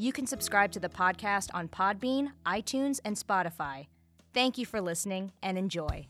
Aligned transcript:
You 0.00 0.14
can 0.14 0.26
subscribe 0.26 0.72
to 0.72 0.80
the 0.80 0.88
podcast 0.88 1.50
on 1.52 1.68
Podbean, 1.68 2.30
iTunes, 2.46 3.00
and 3.04 3.16
Spotify. 3.16 3.88
Thank 4.32 4.56
you 4.56 4.64
for 4.64 4.80
listening 4.80 5.32
and 5.42 5.58
enjoy. 5.58 6.06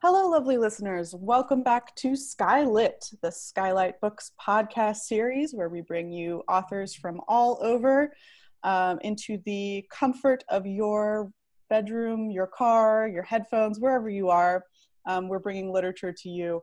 Hello, 0.00 0.30
lovely 0.30 0.56
listeners. 0.56 1.16
Welcome 1.18 1.64
back 1.64 1.96
to 1.96 2.12
Skylit, 2.12 3.12
the 3.22 3.32
Skylight 3.32 4.00
Books 4.00 4.30
podcast 4.40 4.98
series, 4.98 5.52
where 5.52 5.68
we 5.68 5.80
bring 5.80 6.12
you 6.12 6.44
authors 6.48 6.94
from 6.94 7.20
all 7.26 7.58
over 7.60 8.14
um, 8.62 9.00
into 9.02 9.38
the 9.46 9.84
comfort 9.90 10.44
of 10.48 10.64
your 10.64 11.32
bedroom, 11.70 12.30
your 12.30 12.46
car, 12.46 13.08
your 13.08 13.24
headphones, 13.24 13.80
wherever 13.80 14.08
you 14.08 14.28
are. 14.28 14.64
Um, 15.08 15.26
we're 15.26 15.40
bringing 15.40 15.72
literature 15.72 16.12
to 16.12 16.28
you. 16.28 16.62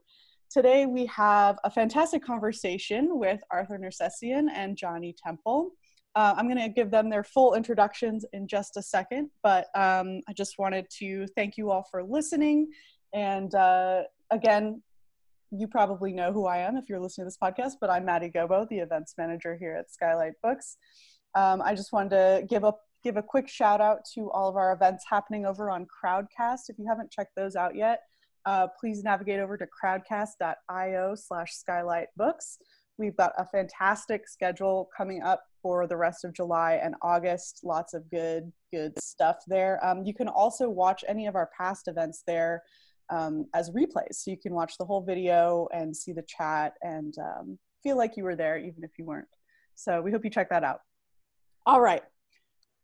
Today, 0.50 0.86
we 0.86 1.06
have 1.08 1.58
a 1.64 1.70
fantastic 1.70 2.23
conversation 2.23 3.20
with 3.20 3.42
Arthur 3.52 3.78
Nersesian 3.78 4.48
and 4.54 4.78
Johnny 4.78 5.16
Temple. 5.22 5.72
Uh, 6.16 6.34
I'm 6.38 6.48
going 6.48 6.62
to 6.62 6.70
give 6.70 6.89
them 6.89 7.09
their 7.09 7.23
full 7.23 7.54
introductions 7.54 8.26
in 8.34 8.48
just 8.48 8.78
a 8.78 8.81
second, 8.81 9.30
but 9.44 9.67
um, 9.76 10.22
I 10.28 10.34
just 10.34 10.58
wanted 10.58 10.88
to 11.00 11.28
thank 11.36 11.58
you 11.58 11.70
all 11.70 11.86
for 11.92 12.04
listening 12.04 12.70
and 13.14 13.54
uh, 13.56 14.04
again, 14.31 14.81
you 15.52 15.67
probably 15.67 16.12
know 16.12 16.31
who 16.31 16.45
I 16.45 16.58
am 16.58 16.76
if 16.76 16.89
you're 16.89 17.00
listening 17.00 17.26
to 17.26 17.30
this 17.30 17.38
podcast, 17.42 17.73
but 17.80 17.89
I'm 17.89 18.06
Maddie 18.06 18.30
Gobo, 18.30 18.67
the 18.67 18.80
events 18.80 19.16
manager 19.17 19.56
here 19.56 19.76
at 19.76 19.92
Skylight 19.92 20.34
Books. 20.44 20.78
Um, 21.36 21.61
I 21.61 21.73
just 21.73 21.94
wanted 21.94 22.09
to 22.09 22.45
give 22.48 22.64
a 22.64 22.73
give 23.04 23.16
a 23.16 23.23
quick 23.23 23.48
shout 23.48 23.80
out 23.80 24.00
to 24.14 24.30
all 24.32 24.50
of 24.50 24.56
our 24.56 24.73
events 24.73 25.06
happening 25.09 25.45
over 25.45 25.70
on 25.70 25.86
Crowdcast. 25.86 26.61
If 26.67 26.78
you 26.78 26.86
haven't 26.88 27.11
checked 27.11 27.36
those 27.36 27.56
out 27.56 27.76
yet, 27.76 28.02
uh, 28.48 28.66
please 28.80 29.03
navigate 29.03 29.42
over 29.42 29.58
to 29.58 29.67
crowdcast.io 29.67 31.16
slash 31.16 31.52
skylight 31.52 32.08
books. 32.16 32.59
We've 32.98 33.16
got 33.17 33.34
a 33.38 33.45
fantastic 33.45 34.28
schedule 34.28 34.89
coming 34.95 35.22
up 35.22 35.44
for 35.62 35.86
the 35.86 35.98
rest 35.98 36.23
of 36.23 36.34
July 36.34 36.80
and 36.81 36.95
August. 37.02 37.59
Lots 37.64 37.94
of 37.94 38.09
good, 38.09 38.52
good 38.72 38.94
stuff 39.00 39.39
there. 39.48 39.86
Um, 39.86 40.04
you 40.06 40.14
can 40.14 40.30
also 40.30 40.70
watch 40.70 41.04
any 41.09 41.28
of 41.28 41.36
our 41.36 41.50
past 41.58 41.89
events 41.89 42.23
there 42.26 42.64
um, 43.09 43.48
as 43.54 43.70
replays. 43.72 44.14
So 44.14 44.31
you 44.31 44.38
can 44.38 44.54
watch 44.54 44.77
the 44.77 44.86
whole 44.86 45.02
video 45.02 45.67
and 45.73 45.95
see 45.95 46.14
the 46.14 46.26
chat 46.26 46.73
and 46.82 47.14
um, 47.20 47.60
feel 47.83 47.98
like 47.98 48.16
you 48.16 48.23
were 48.23 48.38
there 48.38 48.58
even 48.58 48.82
if 48.82 48.92
you 48.98 49.04
weren't. 49.04 49.27
So 49.76 50.02
we 50.02 50.11
hope 50.11 50.23
you 50.23 50.32
check 50.32 50.50
that 50.52 50.64
out. 50.64 50.80
All 51.66 51.82
right. 51.82 52.04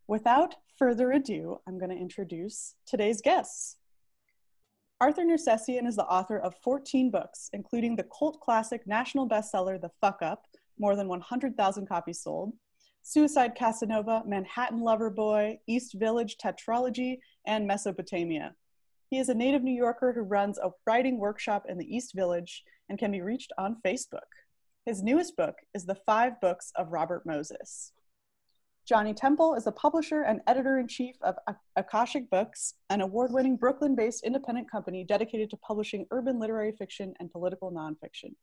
Without 0.10 0.56
further 0.78 1.14
ado, 1.14 1.62
I'm 1.66 1.80
going 1.80 1.90
to 1.90 1.96
introduce 1.96 2.76
today's 2.86 3.22
guests. 3.22 3.78
Arthur 5.04 5.24
Nersesian 5.24 5.86
is 5.86 5.98
the 5.98 6.06
author 6.06 6.40
of 6.40 6.56
14 6.64 7.12
books, 7.12 7.50
including 7.52 7.98
the 7.98 8.08
cult 8.18 8.40
classic 8.40 8.88
national 8.88 9.28
bestseller 9.28 9.78
The 9.78 9.92
Fuck 10.00 10.22
Up, 10.22 10.46
more 10.80 10.96
than 10.96 11.10
100,000 11.10 11.90
copies 11.90 12.22
sold, 12.22 12.54
Suicide 13.02 13.54
Casanova, 13.54 14.24
Manhattan 14.26 14.80
Lover 14.80 15.10
Boy, 15.10 15.60
East 15.68 15.96
Village 15.96 16.38
Tetralogy, 16.38 17.18
and 17.46 17.68
Mesopotamia. 17.68 18.56
He 19.10 19.20
is 19.20 19.28
a 19.28 19.34
native 19.34 19.62
New 19.62 19.76
Yorker 19.76 20.14
who 20.14 20.22
runs 20.22 20.58
a 20.58 20.72
writing 20.88 21.20
workshop 21.20 21.66
in 21.68 21.78
the 21.78 21.94
East 21.94 22.14
Village 22.16 22.64
and 22.88 22.98
can 22.98 23.12
be 23.12 23.22
reached 23.22 23.52
on 23.58 23.82
Facebook. 23.86 24.32
His 24.86 25.04
newest 25.04 25.36
book 25.36 25.56
is 25.74 25.84
The 25.86 26.00
Five 26.06 26.40
Books 26.40 26.72
of 26.78 26.94
Robert 26.94 27.26
Moses. 27.26 27.92
Johnny 28.86 29.14
Temple 29.14 29.56
is 29.56 29.66
a 29.66 29.72
publisher 29.72 30.24
and 30.24 30.42
editor 30.46 30.78
in 30.78 30.90
chief 30.90 31.16
of 31.22 31.36
Akashic 31.78 32.30
Books, 32.30 32.74
an 32.90 33.00
award 33.00 33.32
winning 33.32 33.56
Brooklyn 33.56 33.96
based 33.96 34.26
independent 34.26 34.70
company 34.70 35.06
dedicated 35.06 35.50
to 35.52 35.58
publishing 35.58 36.06
urban 36.12 36.38
literary 36.38 36.74
fiction 36.74 37.14
and 37.22 37.32
political 37.32 37.72
nonfiction. 37.72 38.36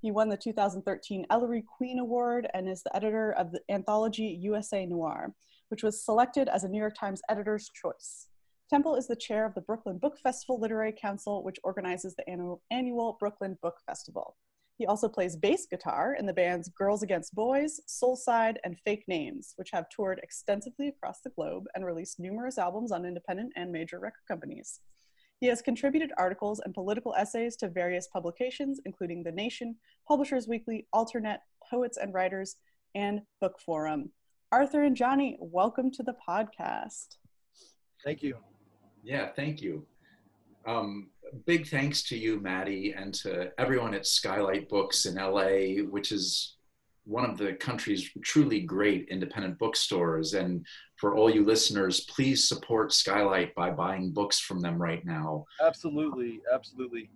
He 0.00 0.12
won 0.12 0.28
the 0.28 0.36
2013 0.36 1.26
Ellery 1.28 1.64
Queen 1.76 1.98
Award 1.98 2.46
and 2.54 2.68
is 2.68 2.84
the 2.84 2.94
editor 2.94 3.32
of 3.32 3.50
the 3.50 3.62
anthology 3.68 4.38
USA 4.40 4.86
Noir, 4.86 5.34
which 5.70 5.82
was 5.82 6.04
selected 6.04 6.48
as 6.48 6.62
a 6.62 6.68
New 6.68 6.78
York 6.78 6.94
Times 6.94 7.20
Editor's 7.28 7.68
Choice. 7.70 8.28
Temple 8.70 8.94
is 8.94 9.08
the 9.08 9.16
chair 9.16 9.44
of 9.44 9.54
the 9.54 9.60
Brooklyn 9.60 9.98
Book 9.98 10.18
Festival 10.22 10.60
Literary 10.60 10.92
Council, 10.92 11.42
which 11.42 11.58
organizes 11.64 12.14
the 12.14 12.30
annual, 12.30 12.62
annual 12.70 13.16
Brooklyn 13.18 13.58
Book 13.60 13.78
Festival. 13.84 14.36
He 14.80 14.86
also 14.86 15.10
plays 15.10 15.36
bass 15.36 15.66
guitar 15.66 16.16
in 16.18 16.24
the 16.24 16.32
bands 16.32 16.70
Girls 16.70 17.02
Against 17.02 17.34
Boys, 17.34 17.82
Soulside, 17.86 18.56
and 18.64 18.80
Fake 18.80 19.04
Names, 19.06 19.52
which 19.56 19.72
have 19.72 19.90
toured 19.90 20.18
extensively 20.22 20.88
across 20.88 21.20
the 21.20 21.28
globe 21.28 21.66
and 21.74 21.84
released 21.84 22.18
numerous 22.18 22.56
albums 22.56 22.90
on 22.90 23.04
independent 23.04 23.52
and 23.56 23.70
major 23.70 23.98
record 23.98 24.22
companies. 24.26 24.80
He 25.38 25.48
has 25.48 25.60
contributed 25.60 26.12
articles 26.16 26.62
and 26.64 26.72
political 26.72 27.14
essays 27.14 27.56
to 27.56 27.68
various 27.68 28.06
publications, 28.06 28.80
including 28.86 29.22
The 29.22 29.32
Nation, 29.32 29.76
Publishers 30.08 30.48
Weekly, 30.48 30.86
Alternet, 30.94 31.40
Poets 31.70 31.98
and 31.98 32.14
Writers, 32.14 32.56
and 32.94 33.20
Bookforum. 33.44 34.08
Arthur 34.50 34.84
and 34.84 34.96
Johnny, 34.96 35.36
welcome 35.42 35.90
to 35.90 36.02
the 36.02 36.16
podcast. 36.26 37.18
Thank 38.02 38.22
you. 38.22 38.38
Yeah, 39.04 39.28
thank 39.36 39.60
you. 39.60 39.84
Um, 40.66 41.10
big 41.46 41.68
thanks 41.68 42.02
to 42.04 42.16
you, 42.16 42.40
Maddie, 42.40 42.94
and 42.96 43.14
to 43.14 43.52
everyone 43.58 43.94
at 43.94 44.06
Skylight 44.06 44.68
Books 44.68 45.06
in 45.06 45.16
LA, 45.16 45.82
which 45.90 46.12
is 46.12 46.56
one 47.04 47.28
of 47.28 47.38
the 47.38 47.54
country's 47.54 48.08
truly 48.22 48.60
great 48.60 49.08
independent 49.10 49.58
bookstores. 49.58 50.34
And 50.34 50.64
for 50.96 51.14
all 51.14 51.30
you 51.30 51.44
listeners, 51.44 52.00
please 52.00 52.48
support 52.48 52.92
Skylight 52.92 53.54
by 53.54 53.70
buying 53.70 54.12
books 54.12 54.38
from 54.38 54.60
them 54.60 54.80
right 54.80 55.04
now. 55.04 55.44
Absolutely, 55.64 56.40
absolutely. 56.52 57.10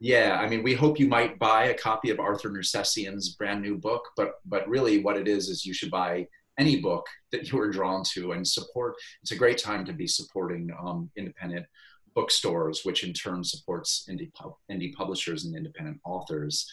Yeah, 0.00 0.38
I 0.40 0.48
mean, 0.48 0.62
we 0.62 0.74
hope 0.74 0.98
you 0.98 1.08
might 1.08 1.38
buy 1.38 1.66
a 1.66 1.78
copy 1.78 2.10
of 2.10 2.20
Arthur 2.20 2.50
Nersesian's 2.50 3.30
brand 3.30 3.62
new 3.62 3.78
book, 3.78 4.04
but 4.16 4.34
but 4.44 4.68
really, 4.68 5.02
what 5.02 5.16
it 5.16 5.26
is 5.26 5.48
is 5.48 5.64
you 5.64 5.72
should 5.72 5.90
buy 5.90 6.26
any 6.58 6.80
book 6.80 7.06
that 7.32 7.50
you 7.50 7.58
are 7.58 7.70
drawn 7.70 8.02
to 8.12 8.32
and 8.32 8.46
support. 8.46 8.94
It's 9.22 9.32
a 9.32 9.36
great 9.36 9.58
time 9.58 9.84
to 9.86 9.92
be 9.92 10.06
supporting 10.06 10.70
um, 10.78 11.10
independent 11.16 11.66
bookstores, 12.16 12.80
which 12.84 13.04
in 13.04 13.12
turn 13.12 13.44
supports 13.44 14.08
indie, 14.10 14.32
pub, 14.34 14.54
indie 14.72 14.92
publishers 14.94 15.44
and 15.44 15.54
independent 15.54 16.00
authors. 16.04 16.66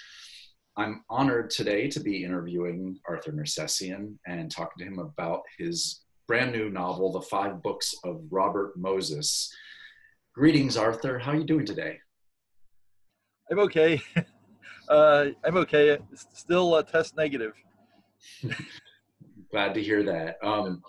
I'm 0.77 1.03
honored 1.09 1.51
today 1.51 1.87
to 1.89 1.99
be 1.99 2.23
interviewing 2.23 2.97
Arthur 3.07 3.31
Nersesian 3.31 4.15
and 4.25 4.49
talking 4.49 4.79
to 4.79 4.85
him 4.85 4.97
about 4.97 5.41
his 5.59 6.01
brand 6.27 6.53
new 6.53 6.69
novel, 6.69 7.11
The 7.11 7.21
Five 7.21 7.61
Books 7.61 7.93
of 8.03 8.21
Robert 8.31 8.75
Moses. 8.75 9.53
Greetings, 10.33 10.77
Arthur. 10.77 11.19
How 11.19 11.33
are 11.33 11.35
you 11.35 11.43
doing 11.43 11.65
today? 11.65 11.99
I'm 13.51 13.59
okay. 13.59 14.01
Uh, 14.89 15.27
I'm 15.45 15.55
okay. 15.55 15.97
Still 16.33 16.73
uh, 16.73 16.83
test 16.83 17.15
negative. 17.15 17.53
Glad 19.51 19.73
to 19.75 19.81
hear 19.81 20.03
that. 20.03 20.35
Um, 20.43 20.83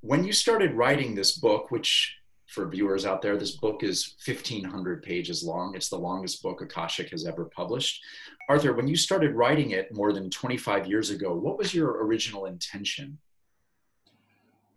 when 0.00 0.24
you 0.24 0.32
started 0.32 0.72
writing 0.72 1.14
this 1.14 1.38
book, 1.38 1.70
which 1.70 2.16
for 2.52 2.68
viewers 2.68 3.06
out 3.06 3.22
there, 3.22 3.36
this 3.36 3.56
book 3.56 3.82
is 3.82 4.14
1,500 4.24 5.02
pages 5.02 5.42
long. 5.42 5.74
It's 5.74 5.88
the 5.88 5.98
longest 5.98 6.42
book 6.42 6.60
Akashic 6.60 7.10
has 7.10 7.26
ever 7.26 7.46
published. 7.46 8.04
Arthur, 8.48 8.74
when 8.74 8.86
you 8.86 8.96
started 8.96 9.34
writing 9.34 9.70
it 9.70 9.94
more 9.94 10.12
than 10.12 10.28
25 10.28 10.86
years 10.86 11.10
ago, 11.10 11.34
what 11.34 11.56
was 11.56 11.72
your 11.72 12.04
original 12.04 12.44
intention? 12.44 13.18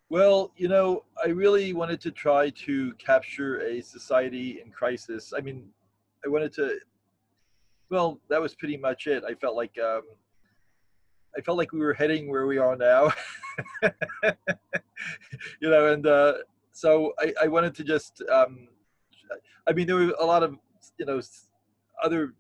Well, 0.09 0.51
you 0.55 0.69
know, 0.69 1.03
I 1.23 1.29
really 1.29 1.73
wanted 1.73 1.99
to 2.01 2.11
try 2.11 2.49
to 2.51 2.93
capture 2.93 3.59
a 3.59 3.81
society 3.81 4.61
in 4.63 4.71
crisis. 4.71 5.33
I 5.35 5.41
mean, 5.41 5.67
I 6.25 6.29
wanted 6.29 6.53
to, 6.53 6.79
well, 7.89 8.19
that 8.29 8.39
was 8.39 8.55
pretty 8.55 8.77
much 8.77 9.07
it. 9.07 9.23
I 9.27 9.33
felt 9.33 9.55
like 9.55 9.77
um, 9.83 10.03
I 11.37 11.41
felt 11.41 11.57
like 11.57 11.73
we 11.73 11.79
were 11.79 11.93
heading 11.93 12.29
where 12.29 12.47
we 12.47 12.57
are 12.57 12.77
now. 12.77 13.11
you 15.59 15.69
know, 15.69 15.91
and 15.91 16.07
uh, 16.07 16.33
so 16.75 17.13
I, 17.19 17.33
I 17.43 17.47
wanted 17.47 17.73
to 17.75 17.85
just, 17.85 18.21
um, 18.29 18.67
I 19.65 19.71
mean, 19.71 19.87
there 19.87 19.95
were 19.95 20.13
a 20.19 20.25
lot 20.25 20.43
of, 20.43 20.57
you 20.99 21.05
know, 21.05 21.21
other 22.03 22.33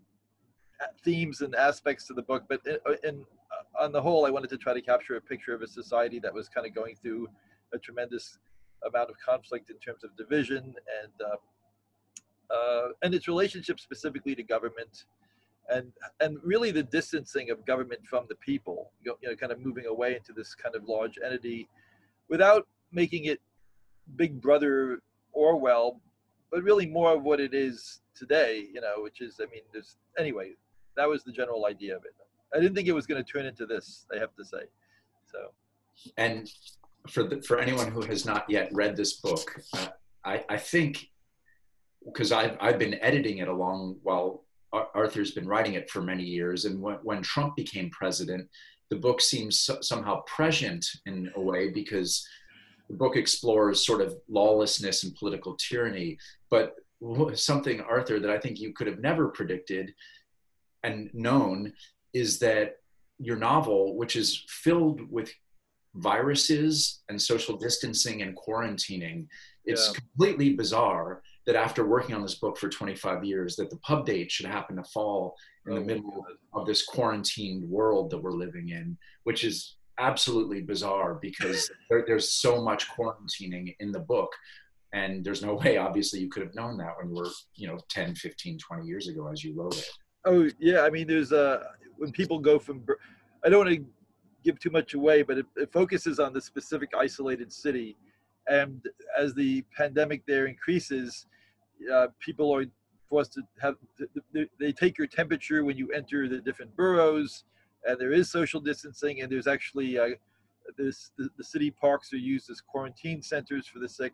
themes 1.05 1.39
and 1.39 1.55
aspects 1.55 2.05
to 2.07 2.13
the 2.13 2.21
book, 2.21 2.43
but 2.49 2.59
in, 2.67 2.77
in 3.05 3.25
on 3.79 3.93
the 3.93 4.01
whole, 4.01 4.25
I 4.25 4.29
wanted 4.29 4.49
to 4.49 4.57
try 4.57 4.73
to 4.73 4.81
capture 4.81 5.15
a 5.15 5.21
picture 5.21 5.53
of 5.55 5.61
a 5.61 5.67
society 5.67 6.19
that 6.19 6.33
was 6.33 6.49
kind 6.49 6.67
of 6.67 6.75
going 6.75 6.95
through 7.01 7.29
a 7.73 7.79
tremendous 7.79 8.37
amount 8.85 9.09
of 9.09 9.15
conflict 9.25 9.69
in 9.69 9.77
terms 9.77 10.03
of 10.03 10.15
division 10.17 10.75
and 11.01 11.13
uh, 11.25 12.53
uh, 12.53 12.87
and 13.03 13.15
its 13.15 13.29
relationship 13.29 13.79
specifically 13.79 14.35
to 14.35 14.43
government, 14.43 15.05
and 15.69 15.93
and 16.19 16.37
really 16.43 16.71
the 16.71 16.83
distancing 16.83 17.51
of 17.51 17.65
government 17.65 18.01
from 18.05 18.25
the 18.27 18.35
people. 18.35 18.91
You 19.01 19.15
know, 19.23 19.35
kind 19.37 19.53
of 19.53 19.61
moving 19.61 19.85
away 19.85 20.17
into 20.17 20.33
this 20.33 20.53
kind 20.53 20.75
of 20.75 20.83
large 20.83 21.17
entity, 21.23 21.69
without 22.27 22.67
making 22.91 23.25
it 23.25 23.39
Big 24.15 24.41
Brother 24.41 25.01
Orwell, 25.33 26.01
but 26.51 26.63
really 26.63 26.85
more 26.85 27.13
of 27.13 27.23
what 27.23 27.39
it 27.39 27.53
is 27.53 28.01
today. 28.15 28.67
You 28.73 28.81
know, 28.81 28.95
which 28.97 29.21
is 29.21 29.39
I 29.41 29.45
mean, 29.51 29.61
there's 29.71 29.97
anyway. 30.17 30.51
That 30.97 31.09
was 31.09 31.23
the 31.23 31.31
general 31.31 31.65
idea 31.65 31.95
of 31.95 32.05
it. 32.05 32.13
I 32.53 32.59
didn't 32.59 32.73
think 32.73 32.87
it 32.87 32.93
was 32.93 33.05
going 33.05 33.21
to 33.23 33.29
turn 33.29 33.45
into 33.45 33.65
this. 33.65 34.05
I 34.15 34.17
have 34.17 34.33
to 34.35 34.45
say. 34.45 34.63
So. 35.25 35.51
And 36.17 36.49
for 37.09 37.23
the, 37.23 37.41
for 37.41 37.59
anyone 37.59 37.91
who 37.91 38.01
has 38.03 38.25
not 38.25 38.49
yet 38.49 38.69
read 38.71 38.95
this 38.95 39.13
book, 39.13 39.61
uh, 39.73 39.87
I, 40.23 40.43
I 40.49 40.57
think 40.57 41.09
because 42.05 42.31
I've 42.31 42.57
I've 42.61 42.79
been 42.79 42.95
editing 42.95 43.39
it 43.39 43.47
along 43.47 43.97
while 44.03 44.45
Arthur's 44.71 45.31
been 45.31 45.47
writing 45.47 45.73
it 45.73 45.89
for 45.89 46.01
many 46.01 46.23
years, 46.23 46.65
and 46.65 46.81
when, 46.81 46.95
when 47.03 47.21
Trump 47.21 47.55
became 47.55 47.89
president, 47.91 48.49
the 48.89 48.95
book 48.95 49.21
seems 49.21 49.59
so, 49.59 49.79
somehow 49.81 50.21
prescient 50.27 50.85
in 51.05 51.31
a 51.35 51.41
way 51.41 51.69
because 51.69 52.27
the 52.89 52.95
book 52.95 53.15
explores 53.15 53.85
sort 53.85 54.01
of 54.01 54.15
lawlessness 54.27 55.03
and 55.03 55.15
political 55.15 55.55
tyranny, 55.55 56.17
but 56.49 56.75
something 57.33 57.81
Arthur 57.81 58.19
that 58.19 58.31
I 58.31 58.39
think 58.39 58.59
you 58.59 58.73
could 58.73 58.87
have 58.87 58.99
never 58.99 59.27
predicted 59.29 59.93
and 60.83 61.09
known 61.13 61.73
is 62.13 62.39
that 62.39 62.77
your 63.19 63.37
novel, 63.37 63.95
which 63.97 64.15
is 64.15 64.43
filled 64.47 65.01
with 65.11 65.31
viruses 65.95 67.01
and 67.09 67.21
social 67.21 67.57
distancing 67.57 68.21
and 68.21 68.37
quarantining, 68.37 69.27
it's 69.65 69.87
yeah. 69.87 69.99
completely 69.99 70.53
bizarre 70.53 71.21
that 71.45 71.55
after 71.55 71.85
working 71.85 72.15
on 72.15 72.21
this 72.21 72.35
book 72.35 72.57
for 72.57 72.69
25 72.69 73.23
years, 73.23 73.55
that 73.55 73.69
the 73.69 73.77
pub 73.77 74.05
date 74.05 74.31
should 74.31 74.45
happen 74.45 74.75
to 74.75 74.83
fall 74.83 75.35
in 75.67 75.73
oh, 75.73 75.75
the 75.75 75.81
middle 75.81 76.25
of 76.53 76.65
this 76.65 76.85
quarantined 76.85 77.63
world 77.69 78.09
that 78.09 78.17
we're 78.17 78.31
living 78.31 78.69
in, 78.69 78.97
which 79.23 79.43
is 79.43 79.75
absolutely 79.99 80.61
bizarre 80.61 81.15
because 81.21 81.69
there, 81.89 82.03
there's 82.05 82.31
so 82.31 82.61
much 82.61 82.87
quarantining 82.89 83.75
in 83.79 83.91
the 83.91 83.99
book 83.99 84.31
and 84.93 85.23
there's 85.23 85.41
no 85.41 85.55
way 85.55 85.77
obviously 85.77 86.19
you 86.19 86.29
could 86.29 86.43
have 86.43 86.55
known 86.55 86.77
that 86.77 86.93
when 86.97 87.09
you 87.09 87.15
were 87.15 87.29
you 87.55 87.67
know 87.67 87.77
10 87.89 88.15
15 88.15 88.57
20 88.57 88.85
years 88.85 89.07
ago 89.07 89.27
as 89.27 89.43
you 89.43 89.53
wrote 89.55 89.77
it. 89.77 89.89
Oh 90.25 90.49
yeah 90.59 90.81
i 90.81 90.89
mean 90.89 91.07
there's 91.07 91.31
a 91.31 91.69
when 91.97 92.11
people 92.11 92.39
go 92.39 92.57
from 92.59 92.83
i 93.43 93.49
don't 93.49 93.65
want 93.65 93.77
to 93.77 93.85
give 94.43 94.59
too 94.59 94.69
much 94.69 94.93
away 94.93 95.21
but 95.21 95.37
it, 95.39 95.45
it 95.55 95.71
focuses 95.71 96.19
on 96.19 96.33
the 96.33 96.41
specific 96.41 96.89
isolated 96.97 97.51
city 97.51 97.95
and 98.47 98.85
as 99.17 99.33
the 99.33 99.63
pandemic 99.75 100.23
there 100.27 100.45
increases 100.45 101.25
uh, 101.93 102.07
people 102.19 102.55
are 102.55 102.65
forced 103.09 103.33
to 103.33 103.41
have 103.61 103.75
they 104.59 104.71
take 104.71 104.97
your 104.97 105.07
temperature 105.07 105.63
when 105.63 105.77
you 105.77 105.91
enter 105.91 106.27
the 106.27 106.39
different 106.39 106.75
boroughs 106.75 107.43
and 107.85 107.99
there 107.99 108.11
is 108.11 108.31
social 108.31 108.59
distancing 108.59 109.21
and 109.21 109.31
there's 109.31 109.47
actually 109.47 109.97
uh, 109.97 110.09
this 110.77 111.11
the, 111.17 111.29
the, 111.37 111.43
city 111.43 111.71
parks 111.71 112.11
are 112.13 112.17
used 112.17 112.49
as 112.49 112.61
quarantine 112.61 113.21
centers 113.21 113.67
for 113.67 113.79
the 113.79 113.89
sick. 113.89 114.13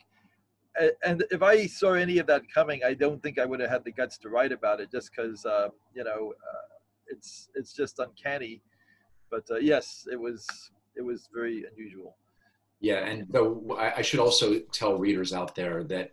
And 1.05 1.23
if 1.31 1.41
i 1.41 1.65
saw 1.65 1.93
any 1.93 2.17
of 2.17 2.27
that 2.27 2.43
coming 2.53 2.81
i 2.85 2.93
don't 2.93 3.21
think 3.21 3.39
i 3.39 3.45
would 3.45 3.59
have 3.59 3.69
had 3.69 3.83
the 3.83 3.91
guts 3.91 4.17
to 4.19 4.29
write 4.29 4.53
about 4.53 4.79
it 4.79 4.89
just 4.89 5.11
because 5.13 5.45
uh, 5.45 5.67
you 5.93 6.03
know 6.03 6.33
uh, 6.49 6.75
it's 7.07 7.49
it's 7.55 7.73
just 7.73 7.99
uncanny. 7.99 8.61
But 9.29 9.43
uh, 9.51 9.57
yes 9.57 10.07
it 10.11 10.19
was 10.19 10.47
it 10.95 11.01
was 11.01 11.29
very 11.33 11.65
unusual. 11.71 12.17
Yeah 12.79 13.05
and 13.05 13.27
though 13.29 13.77
i 13.77 14.01
should 14.01 14.19
also 14.19 14.59
tell 14.71 14.97
readers 14.97 15.33
out 15.33 15.55
there 15.55 15.83
that 15.85 16.11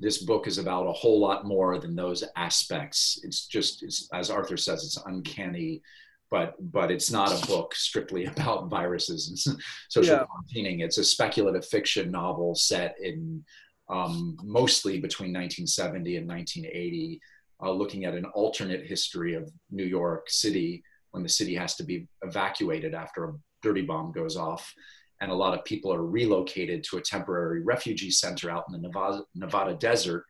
this 0.00 0.22
book 0.22 0.46
is 0.46 0.58
about 0.58 0.86
a 0.86 0.92
whole 0.92 1.20
lot 1.20 1.46
more 1.46 1.78
than 1.78 1.94
those 1.94 2.24
aspects. 2.36 3.20
It's 3.22 3.46
just 3.46 3.82
it's, 3.82 4.08
as 4.12 4.28
arthur 4.28 4.56
says 4.56 4.84
it's 4.84 5.02
uncanny 5.06 5.82
but 6.30 6.54
but 6.72 6.90
it's 6.90 7.10
not 7.10 7.30
a 7.32 7.46
book 7.46 7.74
strictly 7.74 8.24
about 8.36 8.68
viruses 8.68 9.28
and 9.28 9.58
social 9.88 10.16
yeah. 10.16 10.24
quarantining 10.24 10.82
it's 10.82 10.98
a 10.98 11.04
speculative 11.04 11.64
fiction 11.66 12.10
novel 12.10 12.54
set 12.54 12.96
in 13.00 13.44
um, 13.90 14.36
mostly 14.42 14.98
between 14.98 15.32
1970 15.32 16.16
and 16.16 16.26
1980 16.26 17.20
uh, 17.62 17.70
looking 17.70 18.04
at 18.04 18.14
an 18.14 18.24
alternate 18.26 18.86
history 18.86 19.34
of 19.34 19.50
New 19.70 19.84
York 19.84 20.28
City 20.28 20.82
when 21.12 21.22
the 21.22 21.28
city 21.28 21.54
has 21.54 21.76
to 21.76 21.84
be 21.84 22.08
evacuated 22.22 22.94
after 22.94 23.24
a 23.24 23.32
dirty 23.62 23.82
bomb 23.82 24.12
goes 24.12 24.36
off. 24.36 24.72
And 25.20 25.30
a 25.30 25.34
lot 25.34 25.56
of 25.56 25.64
people 25.64 25.92
are 25.92 26.04
relocated 26.04 26.84
to 26.84 26.98
a 26.98 27.00
temporary 27.00 27.62
refugee 27.62 28.10
center 28.10 28.50
out 28.50 28.64
in 28.68 28.72
the 28.72 28.86
Nevada, 28.86 29.22
Nevada 29.34 29.74
desert. 29.74 30.24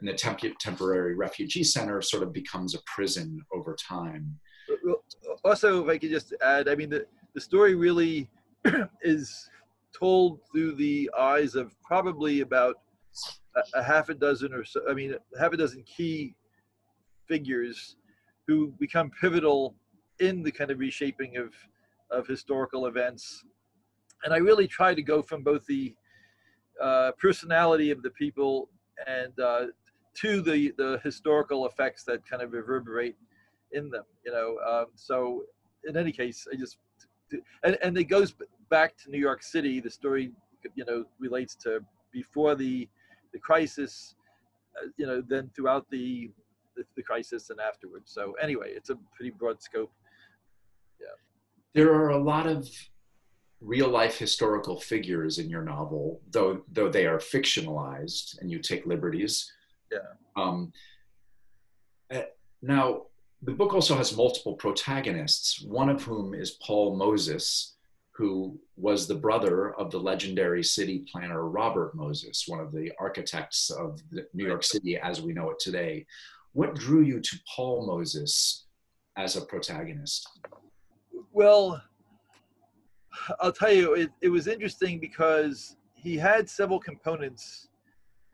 And 0.00 0.08
the 0.08 0.14
temp- 0.14 0.58
temporary 0.60 1.14
refugee 1.14 1.64
center 1.64 2.00
sort 2.00 2.22
of 2.22 2.32
becomes 2.32 2.74
a 2.74 2.82
prison 2.86 3.40
over 3.52 3.76
time. 3.76 4.38
Also, 5.44 5.82
if 5.82 5.88
I 5.88 5.98
could 5.98 6.10
just 6.10 6.34
add, 6.42 6.68
I 6.68 6.74
mean, 6.74 6.90
the, 6.90 7.06
the 7.34 7.40
story 7.40 7.74
really 7.74 8.28
is 9.02 9.50
told 9.96 10.40
through 10.50 10.74
the 10.76 11.10
eyes 11.18 11.54
of 11.54 11.74
probably 11.82 12.40
about 12.40 12.76
a, 13.56 13.80
a 13.80 13.82
half 13.82 14.08
a 14.08 14.14
dozen 14.14 14.52
or 14.52 14.64
so, 14.64 14.80
I 14.88 14.94
mean, 14.94 15.14
half 15.38 15.52
a 15.52 15.56
dozen 15.56 15.82
key 15.82 16.34
figures 17.26 17.96
who 18.46 18.72
become 18.78 19.10
pivotal 19.20 19.74
in 20.20 20.42
the 20.42 20.52
kind 20.52 20.70
of 20.70 20.78
reshaping 20.78 21.36
of 21.36 21.52
of 22.10 22.26
historical 22.26 22.86
events. 22.86 23.44
And 24.24 24.34
I 24.34 24.36
really 24.36 24.68
try 24.68 24.94
to 24.94 25.02
go 25.02 25.22
from 25.22 25.42
both 25.42 25.64
the 25.66 25.94
uh, 26.80 27.12
personality 27.18 27.90
of 27.90 28.02
the 28.02 28.10
people 28.10 28.68
and 29.06 29.38
uh, 29.40 29.66
to 30.14 30.42
the 30.42 30.72
the 30.76 31.00
historical 31.02 31.66
effects 31.66 32.04
that 32.04 32.26
kind 32.28 32.42
of 32.42 32.52
reverberate 32.52 33.16
in 33.72 33.90
them. 33.90 34.04
You 34.24 34.32
know, 34.32 34.58
um, 34.66 34.86
so 34.94 35.44
in 35.84 35.96
any 35.96 36.12
case, 36.12 36.46
I 36.52 36.56
just 36.56 36.78
and 37.64 37.78
and 37.82 37.96
it 37.98 38.04
goes 38.04 38.34
back 38.70 38.96
to 38.98 39.10
New 39.10 39.18
York 39.18 39.42
City. 39.42 39.80
The 39.80 39.90
story, 39.90 40.32
you 40.74 40.84
know, 40.84 41.04
relates 41.18 41.54
to 41.56 41.80
before 42.12 42.54
the 42.54 42.88
the 43.32 43.38
crisis, 43.38 44.14
uh, 44.76 44.88
you 44.96 45.06
know, 45.06 45.22
then 45.26 45.50
throughout 45.54 45.86
the 45.90 46.30
the, 46.76 46.84
the 46.96 47.02
crisis 47.02 47.50
and 47.50 47.60
afterwards. 47.60 48.12
So 48.12 48.32
anyway, 48.40 48.72
it's 48.74 48.90
a 48.90 48.98
pretty 49.14 49.30
broad 49.30 49.62
scope. 49.62 49.92
Yeah. 51.00 51.06
There 51.74 51.94
are 51.94 52.10
a 52.10 52.18
lot 52.18 52.46
of 52.46 52.68
real 53.60 53.88
life 53.88 54.18
historical 54.18 54.80
figures 54.80 55.38
in 55.38 55.48
your 55.48 55.62
novel, 55.62 56.20
though 56.30 56.62
though 56.72 56.88
they 56.88 57.06
are 57.06 57.18
fictionalized 57.18 58.40
and 58.40 58.50
you 58.50 58.58
take 58.58 58.86
liberties. 58.86 59.50
Yeah. 59.90 59.98
Um, 60.36 60.72
uh, 62.10 62.22
now, 62.62 63.02
the 63.42 63.52
book 63.52 63.74
also 63.74 63.96
has 63.96 64.16
multiple 64.16 64.54
protagonists, 64.54 65.62
one 65.62 65.88
of 65.88 66.02
whom 66.02 66.32
is 66.32 66.52
Paul 66.64 66.96
Moses, 66.96 67.74
who 68.12 68.58
was 68.76 69.06
the 69.06 69.16
brother 69.16 69.74
of 69.74 69.90
the 69.90 69.98
legendary 69.98 70.62
city 70.62 71.04
planner 71.10 71.48
Robert 71.48 71.94
Moses, 71.94 72.44
one 72.46 72.60
of 72.60 72.70
the 72.70 72.92
architects 73.00 73.70
of 73.70 74.00
New 74.32 74.46
York 74.46 74.62
City 74.62 74.96
as 74.96 75.20
we 75.20 75.32
know 75.32 75.50
it 75.50 75.58
today. 75.58 76.06
What 76.52 76.76
drew 76.76 77.02
you 77.02 77.18
to 77.18 77.36
Paul 77.52 77.84
Moses 77.86 78.66
as 79.16 79.36
a 79.36 79.40
protagonist? 79.40 80.28
Well, 81.32 81.82
I'll 83.40 83.52
tell 83.52 83.72
you, 83.72 83.94
it, 83.94 84.10
it 84.20 84.28
was 84.28 84.46
interesting 84.46 85.00
because 85.00 85.76
he 85.94 86.16
had 86.16 86.48
several 86.48 86.78
components 86.78 87.68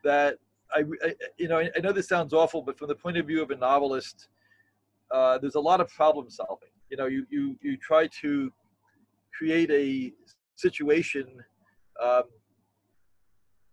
that 0.04 0.36
I, 0.74 0.84
I 1.02 1.14
you 1.38 1.48
know, 1.48 1.58
I, 1.58 1.70
I, 1.76 1.80
know 1.80 1.92
this 1.92 2.08
sounds 2.08 2.34
awful, 2.34 2.60
but 2.60 2.78
from 2.78 2.88
the 2.88 2.94
point 2.94 3.16
of 3.16 3.26
view 3.26 3.42
of 3.42 3.50
a 3.50 3.56
novelist, 3.56 4.28
uh, 5.10 5.38
there's 5.38 5.54
a 5.54 5.60
lot 5.60 5.80
of 5.80 5.88
problem 5.88 6.30
solving. 6.30 6.68
You 6.90 6.96
know, 6.96 7.06
you 7.06 7.26
you 7.30 7.56
you 7.62 7.76
try 7.76 8.08
to 8.22 8.52
create 9.36 9.70
a 9.70 10.12
situation. 10.54 11.26
Um, 12.02 12.24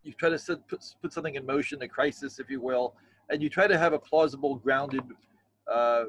you 0.04 0.13
try 0.13 0.30
to 0.30 0.38
set, 0.38 0.68
put, 0.68 0.84
put 1.01 1.13
something 1.13 1.36
in 1.36 1.46
motion, 1.46 1.82
a 1.82 1.88
crisis, 1.88 2.39
if 2.39 2.50
you 2.50 2.62
will, 2.62 2.94
and 3.30 3.42
you 3.42 3.50
try 3.50 3.65
to 3.68 3.77
have 3.77 3.94
a 3.94 4.00
plausible, 4.00 4.56
grounded 4.56 5.01
uh, 5.72 6.06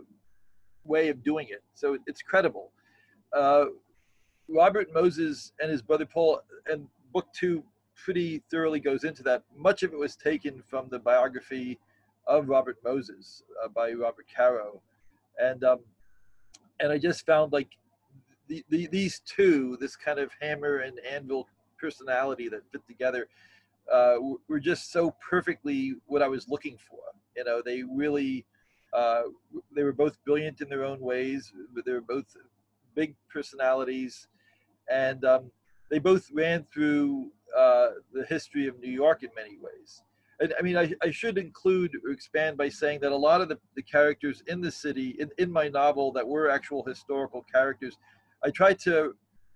way 0.84 1.08
of 1.08 1.22
doing 1.22 1.46
it. 1.48 1.62
So 1.74 1.96
it's 2.06 2.20
credible. 2.20 2.72
Uh, 3.34 3.66
Robert 4.48 4.88
Moses 4.92 5.52
and 5.60 5.70
his 5.70 5.82
brother 5.82 6.06
Paul, 6.06 6.40
and 6.66 6.86
book 7.12 7.26
two 7.32 7.64
pretty 8.04 8.42
thoroughly 8.50 8.80
goes 8.80 9.04
into 9.04 9.22
that. 9.22 9.42
Much 9.56 9.82
of 9.82 9.92
it 9.92 9.98
was 9.98 10.14
taken 10.14 10.62
from 10.68 10.88
the 10.90 10.98
biography 10.98 11.78
of 12.26 12.48
Robert 12.48 12.76
Moses 12.84 13.42
uh, 13.64 13.68
by 13.68 13.92
Robert 13.92 14.26
Caro, 14.34 14.82
and 15.38 15.64
um, 15.64 15.80
and 16.80 16.92
I 16.92 16.98
just 16.98 17.24
found 17.24 17.52
like 17.52 17.68
the, 18.48 18.64
the, 18.70 18.86
these 18.86 19.20
two, 19.26 19.76
this 19.80 19.96
kind 19.96 20.18
of 20.18 20.30
hammer 20.40 20.78
and 20.78 20.98
anvil 21.00 21.48
personality 21.80 22.48
that 22.48 22.60
fit 22.70 22.86
together 22.86 23.28
uh, 23.92 24.16
were 24.48 24.60
just 24.60 24.92
so 24.92 25.14
perfectly 25.28 25.94
what 26.06 26.22
I 26.22 26.28
was 26.28 26.48
looking 26.48 26.76
for. 26.88 26.98
You 27.36 27.44
know, 27.44 27.62
they 27.64 27.82
really 27.82 28.44
uh, 28.92 29.22
they 29.74 29.82
were 29.82 29.92
both 29.92 30.22
brilliant 30.24 30.60
in 30.60 30.68
their 30.68 30.84
own 30.84 31.00
ways. 31.00 31.52
They 31.84 31.92
were 31.92 32.00
both 32.00 32.24
big 32.94 33.14
personalities, 33.32 34.28
and 34.90 35.24
um, 35.24 35.50
they 35.90 35.98
both 35.98 36.30
ran 36.32 36.64
through 36.72 37.30
uh, 37.56 37.88
the 38.12 38.24
history 38.28 38.66
of 38.66 38.78
New 38.80 38.90
York 38.90 39.22
in 39.22 39.30
many 39.36 39.58
ways. 39.58 40.02
I 40.40 40.62
mean, 40.62 40.76
I, 40.76 40.92
I, 41.02 41.10
should 41.10 41.38
include 41.38 41.92
or 42.04 42.10
expand 42.10 42.58
by 42.58 42.68
saying 42.68 43.00
that 43.00 43.12
a 43.12 43.16
lot 43.16 43.40
of 43.40 43.48
the, 43.48 43.58
the 43.74 43.82
characters 43.82 44.42
in 44.48 44.60
the 44.60 44.70
city, 44.70 45.16
in, 45.18 45.30
in 45.38 45.50
my 45.50 45.68
novel, 45.68 46.12
that 46.12 46.28
were 46.28 46.50
actual 46.50 46.84
historical 46.84 47.42
characters, 47.50 47.96
I 48.44 48.50
tried 48.50 48.78
to, 48.80 49.14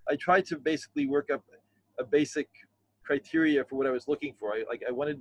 I 0.08 0.16
tried 0.16 0.46
to 0.46 0.56
basically 0.56 1.06
work 1.06 1.28
up 1.30 1.42
a 1.98 2.04
basic 2.04 2.48
criteria 3.04 3.62
for 3.64 3.76
what 3.76 3.86
I 3.86 3.90
was 3.90 4.08
looking 4.08 4.34
for. 4.40 4.54
I 4.54 4.64
like 4.68 4.82
I 4.88 4.90
wanted, 4.90 5.20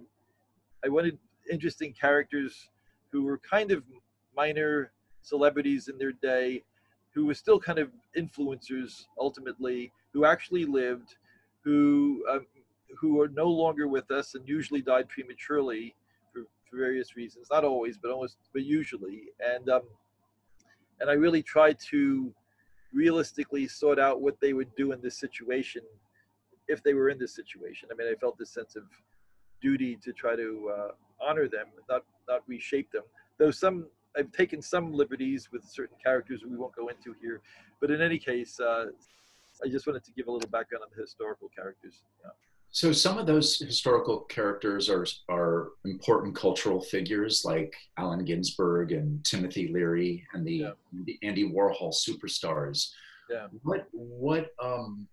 I 0.86 0.88
wanted 0.88 1.18
interesting 1.52 1.94
characters 1.94 2.70
who 3.12 3.24
were 3.24 3.40
kind 3.40 3.72
of 3.72 3.84
minor 4.36 4.94
celebrities 5.22 5.90
in 5.90 5.98
their 5.98 6.14
day, 6.14 6.64
who 7.14 7.26
were 7.26 7.34
still 7.34 7.60
kind 7.60 7.80
of 7.80 7.90
influencers 8.18 9.06
ultimately, 9.20 9.92
who 10.14 10.24
actually 10.24 10.64
lived, 10.64 11.16
who 11.64 12.24
um, 12.32 12.46
who 12.98 13.22
are 13.22 13.28
no 13.30 13.48
longer 13.48 13.88
with 13.88 14.12
us 14.12 14.36
and 14.36 14.48
usually 14.48 14.82
died 14.82 15.08
prematurely 15.10 15.96
for, 16.32 16.44
for 16.70 16.78
various 16.78 17.16
reasons. 17.16 17.48
Not 17.52 17.64
always, 17.64 17.98
but 17.98 18.12
almost, 18.12 18.38
but 18.54 18.64
usually. 18.64 19.24
And 19.40 19.70
um, 19.70 19.84
and 21.00 21.10
I 21.10 21.14
really 21.14 21.42
tried 21.42 21.80
to 21.92 22.34
realistically 22.94 23.68
sort 23.68 24.00
out 24.00 24.22
what 24.22 24.40
they 24.42 24.54
would 24.54 24.74
do 24.76 24.92
in 24.92 25.02
this 25.02 25.18
situation 25.18 25.82
if 26.68 26.84
they 26.84 26.94
were 26.94 27.10
in 27.10 27.18
this 27.18 27.34
situation. 27.34 27.90
I 27.92 27.96
mean, 27.96 28.08
I 28.12 28.16
felt 28.16 28.38
this 28.38 28.50
sense 28.50 28.76
of 28.76 28.84
duty 29.62 29.98
to 30.04 30.14
try 30.14 30.36
to 30.36 30.72
uh, 30.76 30.92
honor 31.22 31.48
them, 31.48 31.68
not 31.90 32.04
not 32.28 32.44
reshape 32.48 32.92
them. 32.92 33.04
Though 33.38 33.52
some 33.52 33.88
I've 34.18 34.32
taken 34.32 34.62
some 34.62 34.92
liberties 34.92 35.50
with 35.52 35.64
certain 35.64 35.98
characters 36.04 36.44
we 36.44 36.58
won't 36.58 36.76
go 36.76 36.88
into 36.88 37.16
here, 37.22 37.42
but 37.80 37.92
in 37.92 38.02
any 38.02 38.18
case, 38.18 38.60
uh, 38.60 38.88
I 39.64 39.68
just 39.68 39.86
wanted 39.86 40.04
to 40.06 40.12
give 40.12 40.28
a 40.28 40.32
little 40.32 40.50
background 40.50 40.84
on 40.84 40.90
the 40.96 41.02
historical 41.02 41.50
characters. 41.50 42.02
Yeah. 42.24 42.32
So 42.72 42.92
some 42.92 43.18
of 43.18 43.26
those 43.26 43.58
historical 43.58 44.22
characters 44.22 44.90
are 44.90 45.06
are 45.28 45.70
important 45.86 46.36
cultural 46.36 46.80
figures 46.80 47.44
like 47.44 47.76
Allen 47.98 48.24
Ginsberg 48.24 48.92
and 48.92 49.24
Timothy 49.26 49.70
Leary 49.70 50.28
and 50.34 50.46
the, 50.46 50.54
yeah. 50.54 50.72
the 51.06 51.18
Andy 51.24 51.50
Warhol 51.50 51.94
superstars. 51.94 52.92
Yeah. 53.30 53.48
What 53.64 53.88
what 53.92 54.52
um 54.62 55.08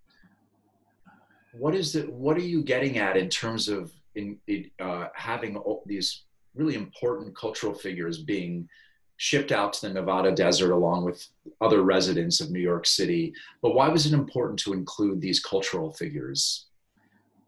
what 1.59 1.75
is 1.75 1.97
it? 1.97 2.13
What 2.13 2.37
are 2.37 2.41
you 2.41 2.63
getting 2.63 2.99
at 2.99 3.17
in 3.17 3.31
terms 3.31 3.69
of 3.69 3.91
in, 4.15 4.39
in 4.47 4.71
uh, 4.79 5.09
having 5.15 5.57
all 5.57 5.83
these 5.87 6.25
really 6.55 6.75
important 6.75 7.37
cultural 7.37 7.75
figures 7.75 8.19
being 8.19 8.69
shipped 9.19 9.53
out 9.53 9.73
to 9.73 9.89
the 9.89 9.95
Nevada 9.95 10.33
desert 10.33 10.73
along 10.73 11.05
with 11.05 11.27
other 11.61 11.83
residents 11.83 12.41
of 12.41 12.51
New 12.51 12.61
York 12.61 12.87
City. 12.87 13.33
But 13.63 13.75
why 13.75 13.89
was 13.89 14.07
it 14.07 14.13
important 14.13 14.59
to 14.61 14.75
include 14.75 15.21
these 15.21 15.41
cultural 15.41 15.93
figures? 15.93 16.67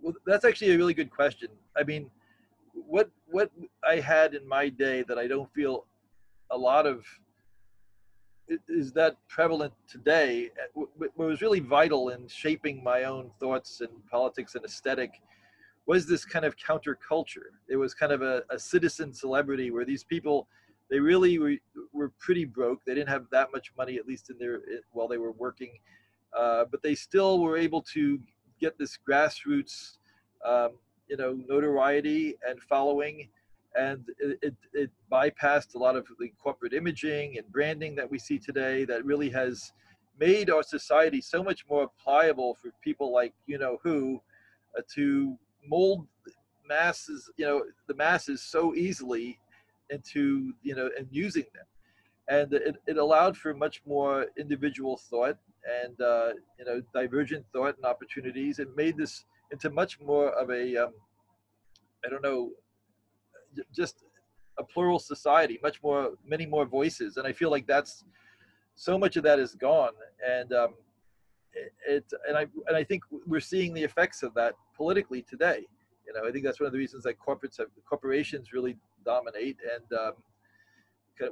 Well, 0.00 0.14
that's 0.26 0.44
actually 0.44 0.72
a 0.72 0.76
really 0.76 0.94
good 0.94 1.10
question. 1.10 1.48
I 1.76 1.82
mean, 1.82 2.10
what 2.72 3.10
what 3.26 3.50
I 3.86 3.96
had 3.96 4.34
in 4.34 4.46
my 4.46 4.68
day 4.68 5.02
that 5.08 5.18
I 5.18 5.26
don't 5.26 5.52
feel 5.52 5.86
a 6.50 6.56
lot 6.56 6.86
of 6.86 7.04
is 8.68 8.92
that 8.92 9.16
prevalent 9.28 9.74
today. 9.86 10.50
What 10.74 11.16
was 11.16 11.42
really 11.42 11.60
vital 11.60 12.10
in 12.10 12.26
shaping 12.28 12.82
my 12.82 13.04
own 13.04 13.30
thoughts 13.38 13.80
and 13.80 13.90
politics 14.10 14.54
and 14.54 14.64
aesthetic 14.64 15.20
was 15.86 16.06
this 16.06 16.24
kind 16.24 16.44
of 16.44 16.56
counterculture. 16.56 17.50
It 17.68 17.76
was 17.76 17.94
kind 17.94 18.12
of 18.12 18.22
a, 18.22 18.42
a 18.50 18.58
citizen 18.58 19.12
celebrity 19.12 19.70
where 19.70 19.84
these 19.84 20.04
people 20.04 20.48
they 20.90 20.98
really 20.98 21.38
were, 21.38 21.56
were 21.92 22.12
pretty 22.18 22.46
broke. 22.46 22.82
They 22.84 22.94
didn't 22.94 23.10
have 23.10 23.26
that 23.30 23.48
much 23.52 23.72
money, 23.76 23.96
at 23.96 24.06
least 24.06 24.30
in 24.30 24.38
their 24.38 24.60
while 24.92 25.08
they 25.08 25.18
were 25.18 25.32
working, 25.32 25.72
uh, 26.36 26.64
but 26.70 26.82
they 26.82 26.94
still 26.94 27.40
were 27.40 27.58
able 27.58 27.82
to 27.94 28.18
get 28.60 28.78
this 28.78 28.98
grassroots, 29.08 29.98
um, 30.44 30.72
you 31.08 31.16
know, 31.16 31.38
notoriety 31.48 32.36
and 32.48 32.60
following, 32.60 33.28
and 33.74 34.04
it, 34.18 34.38
it, 34.42 34.54
it, 34.72 34.90
bypassed 35.10 35.74
a 35.74 35.78
lot 35.78 35.96
of 35.96 36.06
the 36.18 36.32
corporate 36.42 36.72
imaging 36.72 37.38
and 37.38 37.50
branding 37.52 37.94
that 37.94 38.10
we 38.10 38.18
see 38.18 38.38
today. 38.38 38.84
That 38.84 39.04
really 39.04 39.30
has 39.30 39.72
made 40.18 40.50
our 40.50 40.62
society 40.62 41.20
so 41.20 41.42
much 41.42 41.64
more 41.68 41.88
pliable 42.02 42.56
for 42.60 42.70
people 42.82 43.12
like 43.12 43.34
you 43.46 43.58
know 43.58 43.78
who 43.82 44.20
uh, 44.76 44.82
to 44.94 45.36
mold 45.66 46.06
masses, 46.68 47.30
you 47.36 47.46
know, 47.46 47.62
the 47.86 47.94
masses 47.94 48.42
so 48.42 48.74
easily 48.74 49.38
into 49.90 50.52
you 50.62 50.74
know 50.74 50.90
and 50.98 51.06
using 51.10 51.44
them 51.54 51.64
and 52.28 52.52
it, 52.52 52.76
it 52.86 52.98
allowed 52.98 53.36
for 53.36 53.54
much 53.54 53.82
more 53.86 54.26
individual 54.38 54.96
thought 54.96 55.38
and 55.82 56.00
uh, 56.00 56.30
you 56.58 56.64
know 56.64 56.82
divergent 56.94 57.44
thought 57.52 57.76
and 57.76 57.84
opportunities. 57.84 58.58
It 58.58 58.68
made 58.76 58.96
this 58.96 59.24
into 59.50 59.70
much 59.70 60.00
more 60.00 60.30
of 60.30 60.50
a 60.50 60.76
um, 60.76 60.92
I 62.04 62.08
don't 62.08 62.22
know 62.22 62.50
just 63.74 64.04
a 64.58 64.64
plural 64.64 64.98
society 64.98 65.58
much 65.62 65.82
more 65.82 66.10
many 66.24 66.46
more 66.46 66.66
voices. 66.66 67.16
And 67.16 67.26
i 67.26 67.32
feel 67.32 67.50
like 67.50 67.66
that's 67.66 68.04
so 68.74 68.98
much 68.98 69.16
of 69.16 69.24
that 69.24 69.38
is 69.38 69.54
gone. 69.54 69.92
And 70.26 70.52
um, 70.52 70.74
it, 71.52 71.72
it 71.88 72.04
and 72.28 72.36
i 72.36 72.46
and 72.66 72.76
i 72.76 72.84
think 72.84 73.02
we're 73.26 73.40
seeing 73.40 73.72
the 73.72 73.82
effects 73.82 74.22
of 74.22 74.34
that 74.34 74.54
politically 74.76 75.22
today. 75.22 75.66
You 76.06 76.14
know 76.14 76.28
i 76.28 76.32
think 76.32 76.44
that's 76.44 76.60
one 76.60 76.66
of 76.66 76.72
the 76.72 76.78
reasons 76.78 77.04
that 77.04 77.16
corporates 77.18 77.58
have 77.58 77.68
corporations 77.88 78.52
really 78.52 78.76
dominate, 79.04 79.56
and 79.74 79.98
um, 79.98 80.12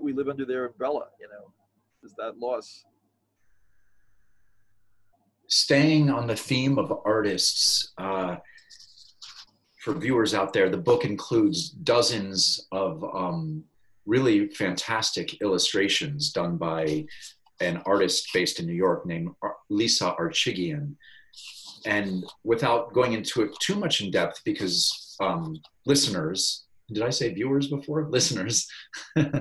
we 0.01 0.13
live 0.13 0.29
under 0.29 0.45
their 0.45 0.67
umbrella. 0.67 1.07
You 1.21 1.29
know, 1.29 1.53
is 2.03 2.15
that 2.19 2.39
loss? 2.39 2.85
Staying 5.49 6.11
on 6.11 6.27
the 6.27 6.37
theme 6.37 6.79
of 6.79 6.93
artists, 7.05 7.93
uh, 7.99 8.37
for 9.87 9.95
viewers 9.95 10.35
out 10.35 10.53
there, 10.53 10.69
the 10.69 10.77
book 10.77 11.05
includes 11.05 11.71
dozens 11.71 12.67
of 12.73 13.05
um, 13.05 13.63
really 14.05 14.49
fantastic 14.49 15.41
illustrations 15.43 16.33
done 16.33 16.57
by 16.57 17.07
an 17.61 17.81
artist 17.87 18.29
based 18.35 18.59
in 18.59 18.67
New 18.67 18.75
York 18.75 19.07
named 19.07 19.31
Lisa 19.71 20.13
Archigian. 20.19 20.97
And 21.85 22.25
without 22.43 22.93
going 22.93 23.13
into 23.13 23.43
it 23.43 23.51
too 23.61 23.77
much 23.77 24.01
in 24.01 24.11
depth, 24.11 24.43
because 24.45 25.17
um, 25.21 25.57
listeners 25.87 26.66
did 26.93 27.03
I 27.03 27.11
say 27.11 27.33
viewers 27.33 27.69
before? 27.69 28.09
Listeners. 28.11 28.69
Same 29.17 29.39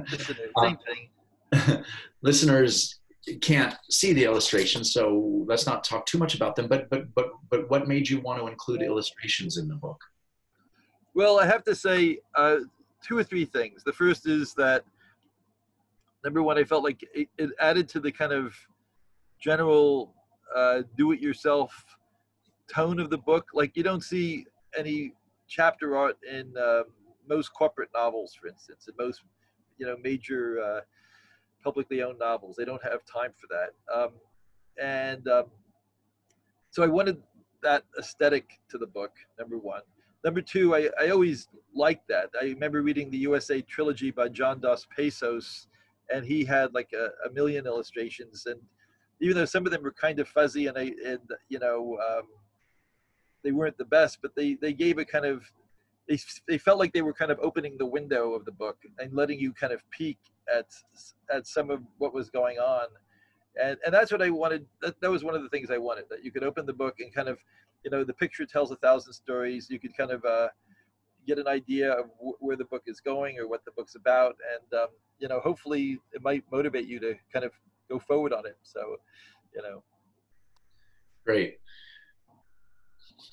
thing. 0.59 1.09
listeners 2.21 2.99
can't 3.41 3.75
see 3.89 4.13
the 4.13 4.23
illustrations, 4.23 4.93
so 4.93 5.43
let's 5.47 5.65
not 5.65 5.83
talk 5.83 6.05
too 6.05 6.17
much 6.17 6.35
about 6.35 6.55
them. 6.55 6.67
But 6.67 6.89
but 6.89 7.13
but 7.15 7.27
but 7.49 7.69
what 7.69 7.87
made 7.87 8.09
you 8.09 8.19
want 8.19 8.39
to 8.39 8.47
include 8.47 8.81
illustrations 8.81 9.57
in 9.57 9.67
the 9.67 9.75
book? 9.75 9.99
Well, 11.13 11.39
I 11.39 11.45
have 11.45 11.63
to 11.65 11.75
say 11.75 12.19
uh, 12.35 12.57
two 13.01 13.17
or 13.17 13.23
three 13.23 13.45
things. 13.45 13.83
The 13.83 13.93
first 13.93 14.27
is 14.27 14.53
that 14.55 14.83
number 16.23 16.43
one, 16.43 16.57
I 16.57 16.63
felt 16.63 16.83
like 16.83 17.03
it, 17.13 17.29
it 17.37 17.51
added 17.59 17.87
to 17.89 17.99
the 17.99 18.11
kind 18.11 18.33
of 18.33 18.53
general 19.39 20.13
uh, 20.55 20.81
do-it-yourself 20.97 21.71
tone 22.71 22.99
of 22.99 23.09
the 23.09 23.17
book. 23.17 23.47
Like 23.53 23.77
you 23.77 23.83
don't 23.83 24.03
see 24.03 24.45
any 24.77 25.13
chapter 25.47 25.95
art 25.95 26.17
in 26.29 26.53
um, 26.57 26.85
most 27.27 27.53
corporate 27.53 27.89
novels, 27.93 28.33
for 28.33 28.47
instance, 28.47 28.87
and 28.87 28.95
most 28.97 29.21
you 29.77 29.85
know 29.85 29.95
major 30.01 30.59
uh, 30.61 30.81
publicly 31.63 32.01
owned 32.01 32.19
novels. 32.19 32.55
They 32.55 32.65
don't 32.65 32.83
have 32.83 32.99
time 33.05 33.31
for 33.35 33.47
that. 33.47 33.71
Um, 33.93 34.09
and 34.81 35.27
um, 35.27 35.45
so 36.69 36.83
I 36.83 36.87
wanted 36.87 37.17
that 37.63 37.83
aesthetic 37.97 38.59
to 38.69 38.77
the 38.77 38.87
book. 38.87 39.11
Number 39.39 39.57
one. 39.57 39.81
Number 40.23 40.41
two, 40.41 40.75
I, 40.75 40.89
I 40.99 41.09
always 41.09 41.47
liked 41.75 42.07
that. 42.09 42.31
I 42.41 42.45
remember 42.45 42.81
reading 42.81 43.11
the 43.11 43.17
USA 43.19 43.61
trilogy 43.61 44.09
by 44.09 44.27
John 44.27 44.59
Dos 44.59 44.87
Passos, 44.95 45.67
and 46.11 46.25
he 46.25 46.43
had 46.43 46.73
like 46.73 46.89
a, 46.93 47.09
a 47.27 47.31
million 47.31 47.67
illustrations. 47.67 48.45
And 48.47 48.59
even 49.21 49.35
though 49.35 49.45
some 49.45 49.65
of 49.65 49.71
them 49.71 49.83
were 49.83 49.93
kind 49.93 50.19
of 50.19 50.27
fuzzy 50.27 50.67
and 50.67 50.77
I, 50.77 50.93
and 51.05 51.19
you 51.49 51.59
know 51.59 51.97
um, 52.09 52.23
they 53.43 53.51
weren't 53.51 53.77
the 53.77 53.85
best, 53.85 54.19
but 54.21 54.35
they 54.35 54.55
they 54.55 54.73
gave 54.73 54.97
a 54.97 55.05
kind 55.05 55.25
of 55.25 55.43
they, 56.07 56.19
they 56.47 56.57
felt 56.57 56.79
like 56.79 56.93
they 56.93 57.01
were 57.01 57.13
kind 57.13 57.31
of 57.31 57.39
opening 57.41 57.77
the 57.77 57.85
window 57.85 58.33
of 58.33 58.45
the 58.45 58.51
book 58.51 58.77
and 58.99 59.13
letting 59.13 59.39
you 59.39 59.53
kind 59.53 59.73
of 59.73 59.81
peek 59.89 60.19
at 60.53 60.67
at 61.33 61.47
some 61.47 61.69
of 61.69 61.81
what 61.97 62.13
was 62.13 62.29
going 62.29 62.57
on. 62.57 62.87
And 63.61 63.77
and 63.85 63.93
that's 63.93 64.11
what 64.11 64.21
i 64.21 64.29
wanted 64.29 64.65
that, 64.81 64.99
that 64.99 65.09
was 65.09 65.23
one 65.23 65.33
of 65.33 65.41
the 65.41 65.47
things 65.47 65.71
i 65.71 65.77
wanted 65.77 66.05
that 66.09 66.25
you 66.25 66.29
could 66.29 66.43
open 66.43 66.65
the 66.65 66.73
book 66.73 66.95
and 66.99 67.13
kind 67.13 67.29
of 67.29 67.37
you 67.85 67.91
know 67.91 68.03
the 68.03 68.13
picture 68.13 68.45
tells 68.45 68.71
a 68.71 68.75
thousand 68.77 69.13
stories. 69.13 69.69
You 69.69 69.79
could 69.79 69.95
kind 69.95 70.11
of 70.11 70.25
uh, 70.25 70.49
get 71.25 71.37
an 71.37 71.47
idea 71.47 71.93
of 71.93 72.05
where 72.39 72.57
the 72.57 72.65
book 72.65 72.83
is 72.87 72.99
going 72.99 73.39
or 73.39 73.47
what 73.47 73.63
the 73.63 73.71
book's 73.71 73.95
about. 73.95 74.35
And 74.53 74.81
um, 74.81 74.87
you 75.19 75.27
know 75.27 75.39
hopefully 75.39 75.99
it 76.11 76.21
might 76.21 76.43
motivate 76.51 76.87
you 76.87 76.99
to 76.99 77.15
kind 77.31 77.45
of 77.45 77.51
go 77.89 77.99
forward 77.99 78.33
on 78.33 78.45
it. 78.45 78.57
So 78.63 78.97
you 79.55 79.61
know. 79.61 79.83
Great 81.23 81.57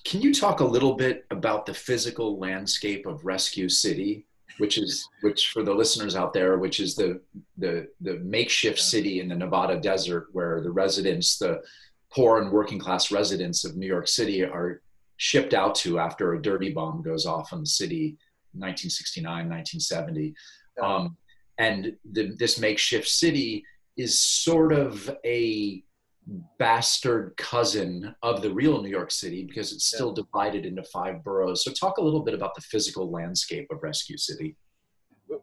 can 0.05 0.21
you 0.21 0.35
talk 0.35 0.61
a 0.61 0.65
little 0.65 0.95
bit 0.95 1.25
about 1.31 1.67
the 1.67 1.75
physical 1.75 2.39
landscape 2.39 3.07
of 3.07 3.25
Rescue 3.25 3.69
City, 3.69 4.27
which 4.59 4.79
is 4.79 5.09
which 5.23 5.49
for 5.49 5.63
the 5.63 5.75
listeners 5.75 6.17
out 6.17 6.33
there, 6.33 6.59
which 6.59 6.81
is 6.81 6.95
the 6.95 7.21
the 7.59 7.89
the 8.01 8.19
makeshift 8.19 8.79
city 8.79 9.21
in 9.21 9.29
the 9.29 9.35
Nevada 9.35 9.81
desert 9.81 10.29
where 10.33 10.61
the 10.61 10.71
residents, 10.71 11.39
the 11.39 11.63
poor 12.11 12.41
and 12.41 12.53
working 12.53 12.79
class 12.79 13.11
residents 13.11 13.65
of 13.65 13.77
New 13.77 13.87
York 13.87 14.09
City 14.09 14.45
are 14.45 14.83
shipped 15.17 15.55
out 15.55 15.75
to 15.77 15.99
after 15.99 16.35
a 16.35 16.43
dirty 16.43 16.73
bomb 16.73 17.03
goes 17.03 17.27
off 17.27 17.53
in 17.53 17.61
the 17.61 17.67
city 17.67 18.17
1969 18.55 19.49
1970 19.49 20.35
um, 20.83 21.17
and 21.59 21.97
the, 22.11 22.35
this 22.39 22.59
makeshift 22.59 23.09
city 23.09 23.65
is 23.97 24.19
sort 24.19 24.73
of 24.73 25.17
a 25.25 25.83
bastard 26.59 27.37
cousin 27.37 28.15
of 28.23 28.43
the 28.43 28.53
real 28.53 28.81
New 28.83 28.89
York 28.89 29.11
City 29.11 29.45
because 29.45 29.73
it's 29.73 29.87
still 29.87 30.15
yeah. 30.17 30.23
divided 30.23 30.67
into 30.67 30.83
five 30.85 31.23
boroughs. 31.25 31.65
So, 31.65 31.73
talk 31.73 31.99
a 31.99 32.03
little 32.03 32.23
bit 32.23 32.35
about 32.35 32.55
the 32.55 32.61
physical 32.61 33.11
landscape 33.11 33.67
of 33.71 33.83
Rescue 33.83 34.17
City. 34.17 34.57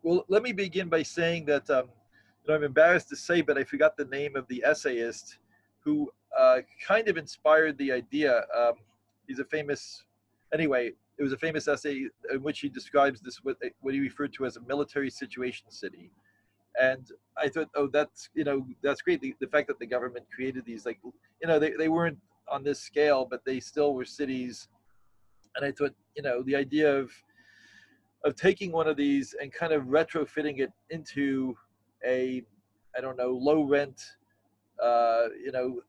Well, 0.03 0.25
let 0.29 0.43
me 0.43 0.53
begin 0.53 0.87
by 0.87 1.03
saying 1.03 1.45
that 1.45 1.69
um, 1.69 1.85
you 2.43 2.49
know, 2.49 2.55
I'm 2.55 2.63
embarrassed 2.63 3.09
to 3.09 3.15
say, 3.15 3.41
but 3.41 3.57
I 3.57 3.63
forgot 3.63 3.97
the 3.97 4.05
name 4.05 4.35
of 4.35 4.47
the 4.47 4.63
essayist 4.65 5.37
who 5.79 6.11
uh, 6.37 6.59
kind 6.85 7.07
of 7.07 7.17
inspired 7.17 7.77
the 7.77 7.91
idea. 7.91 8.45
Um, 8.57 8.73
he's 9.27 9.39
a 9.39 9.45
famous, 9.45 10.03
anyway, 10.53 10.91
it 11.17 11.23
was 11.23 11.33
a 11.33 11.37
famous 11.37 11.67
essay 11.67 12.05
in 12.31 12.41
which 12.41 12.59
he 12.59 12.69
describes 12.69 13.19
this 13.19 13.43
what, 13.43 13.57
what 13.81 13.93
he 13.93 13.99
referred 13.99 14.33
to 14.33 14.45
as 14.45 14.55
a 14.55 14.61
military 14.61 15.09
situation 15.09 15.69
city 15.69 16.11
and 16.79 17.07
I 17.37 17.49
thought, 17.49 17.69
oh, 17.75 17.87
that's 17.87 18.29
you 18.33 18.43
know 18.43 18.65
that's 18.83 19.01
great. 19.01 19.21
The, 19.21 19.35
the 19.39 19.47
fact 19.47 19.67
that 19.67 19.79
the 19.79 19.85
government 19.85 20.25
created 20.33 20.65
these, 20.65 20.85
like 20.85 20.99
you 21.03 21.47
know, 21.47 21.59
they, 21.59 21.71
they 21.71 21.89
weren't 21.89 22.17
on 22.51 22.63
this 22.63 22.79
scale, 22.79 23.27
but 23.29 23.43
they 23.45 23.59
still 23.59 23.93
were 23.93 24.05
cities. 24.05 24.67
And 25.55 25.65
I 25.65 25.71
thought, 25.71 25.93
you 26.15 26.23
know, 26.23 26.43
the 26.43 26.55
idea 26.55 26.95
of 26.95 27.11
of 28.25 28.35
taking 28.35 28.71
one 28.71 28.87
of 28.87 28.97
these 28.97 29.35
and 29.41 29.51
kind 29.51 29.71
of 29.71 29.83
retrofitting 29.83 30.59
it 30.59 30.71
into 30.89 31.55
a, 32.05 32.43
I 32.97 33.01
don't 33.01 33.17
know, 33.17 33.29
low 33.29 33.63
rent, 33.63 34.01
uh, 34.83 35.27
you 35.41 35.51
know, 35.51 35.81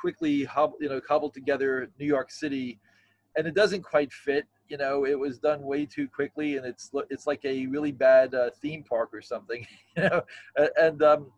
quickly 0.00 0.44
hobble, 0.44 0.76
you 0.80 0.88
know, 0.88 1.00
cobbled 1.00 1.32
together 1.32 1.88
New 1.98 2.06
York 2.06 2.30
City, 2.30 2.80
and 3.36 3.46
it 3.46 3.54
doesn't 3.54 3.82
quite 3.82 4.12
fit 4.12 4.46
you 4.68 4.76
know 4.76 5.06
it 5.06 5.18
was 5.18 5.38
done 5.38 5.62
way 5.62 5.86
too 5.86 6.08
quickly 6.08 6.56
and 6.56 6.66
it's 6.66 6.90
it's 7.10 7.26
like 7.26 7.44
a 7.44 7.66
really 7.66 7.92
bad 7.92 8.34
uh, 8.34 8.50
theme 8.60 8.82
park 8.82 9.10
or 9.12 9.22
something 9.22 9.66
you 9.96 10.02
know 10.04 10.22
and 10.76 11.02
um 11.02 11.30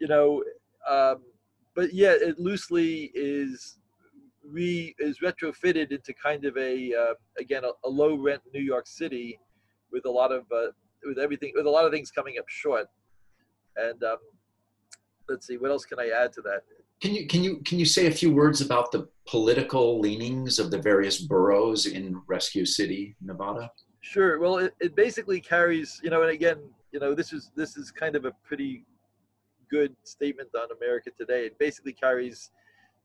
you 0.00 0.08
know 0.08 0.42
um 0.88 1.22
but 1.74 1.92
yeah 1.92 2.12
it 2.12 2.38
loosely 2.38 3.10
is 3.14 3.78
re 4.44 4.94
is 4.98 5.20
retrofitted 5.20 5.92
into 5.92 6.12
kind 6.14 6.44
of 6.44 6.56
a 6.56 6.92
uh, 6.94 7.14
again 7.38 7.62
a, 7.64 7.70
a, 7.86 7.88
low 7.88 8.16
rent 8.16 8.42
new 8.52 8.60
york 8.60 8.86
city 8.86 9.38
with 9.92 10.04
a 10.04 10.10
lot 10.10 10.32
of 10.32 10.44
uh, 10.52 10.72
with 11.04 11.18
everything 11.18 11.52
with 11.54 11.66
a 11.66 11.70
lot 11.70 11.84
of 11.84 11.92
things 11.92 12.10
coming 12.10 12.38
up 12.38 12.48
short. 12.48 12.86
And 13.76 14.02
um 14.02 14.18
let's 15.28 15.46
see 15.46 15.56
what 15.56 15.70
else 15.70 15.84
can 15.84 16.00
i 16.00 16.08
add 16.08 16.32
to 16.32 16.42
that 16.42 16.62
can 17.02 17.14
you 17.14 17.26
can 17.26 17.42
you 17.42 17.56
can 17.58 17.78
you 17.80 17.84
say 17.84 18.06
a 18.06 18.10
few 18.12 18.32
words 18.32 18.60
about 18.60 18.92
the 18.92 19.08
political 19.26 19.98
leanings 19.98 20.60
of 20.60 20.70
the 20.70 20.78
various 20.78 21.18
boroughs 21.20 21.86
in 21.86 22.22
Rescue 22.28 22.64
City, 22.64 23.16
Nevada? 23.20 23.72
Sure. 24.00 24.38
Well, 24.38 24.58
it, 24.58 24.74
it 24.80 24.94
basically 24.94 25.40
carries, 25.40 26.00
you 26.04 26.10
know, 26.10 26.22
and 26.22 26.30
again, 26.30 26.58
you 26.92 27.00
know, 27.00 27.12
this 27.12 27.32
is 27.32 27.50
this 27.56 27.76
is 27.76 27.90
kind 27.90 28.14
of 28.14 28.24
a 28.24 28.30
pretty 28.44 28.84
good 29.68 29.96
statement 30.04 30.50
on 30.54 30.68
America 30.76 31.10
today. 31.18 31.44
It 31.46 31.58
basically 31.58 31.92
carries 31.92 32.52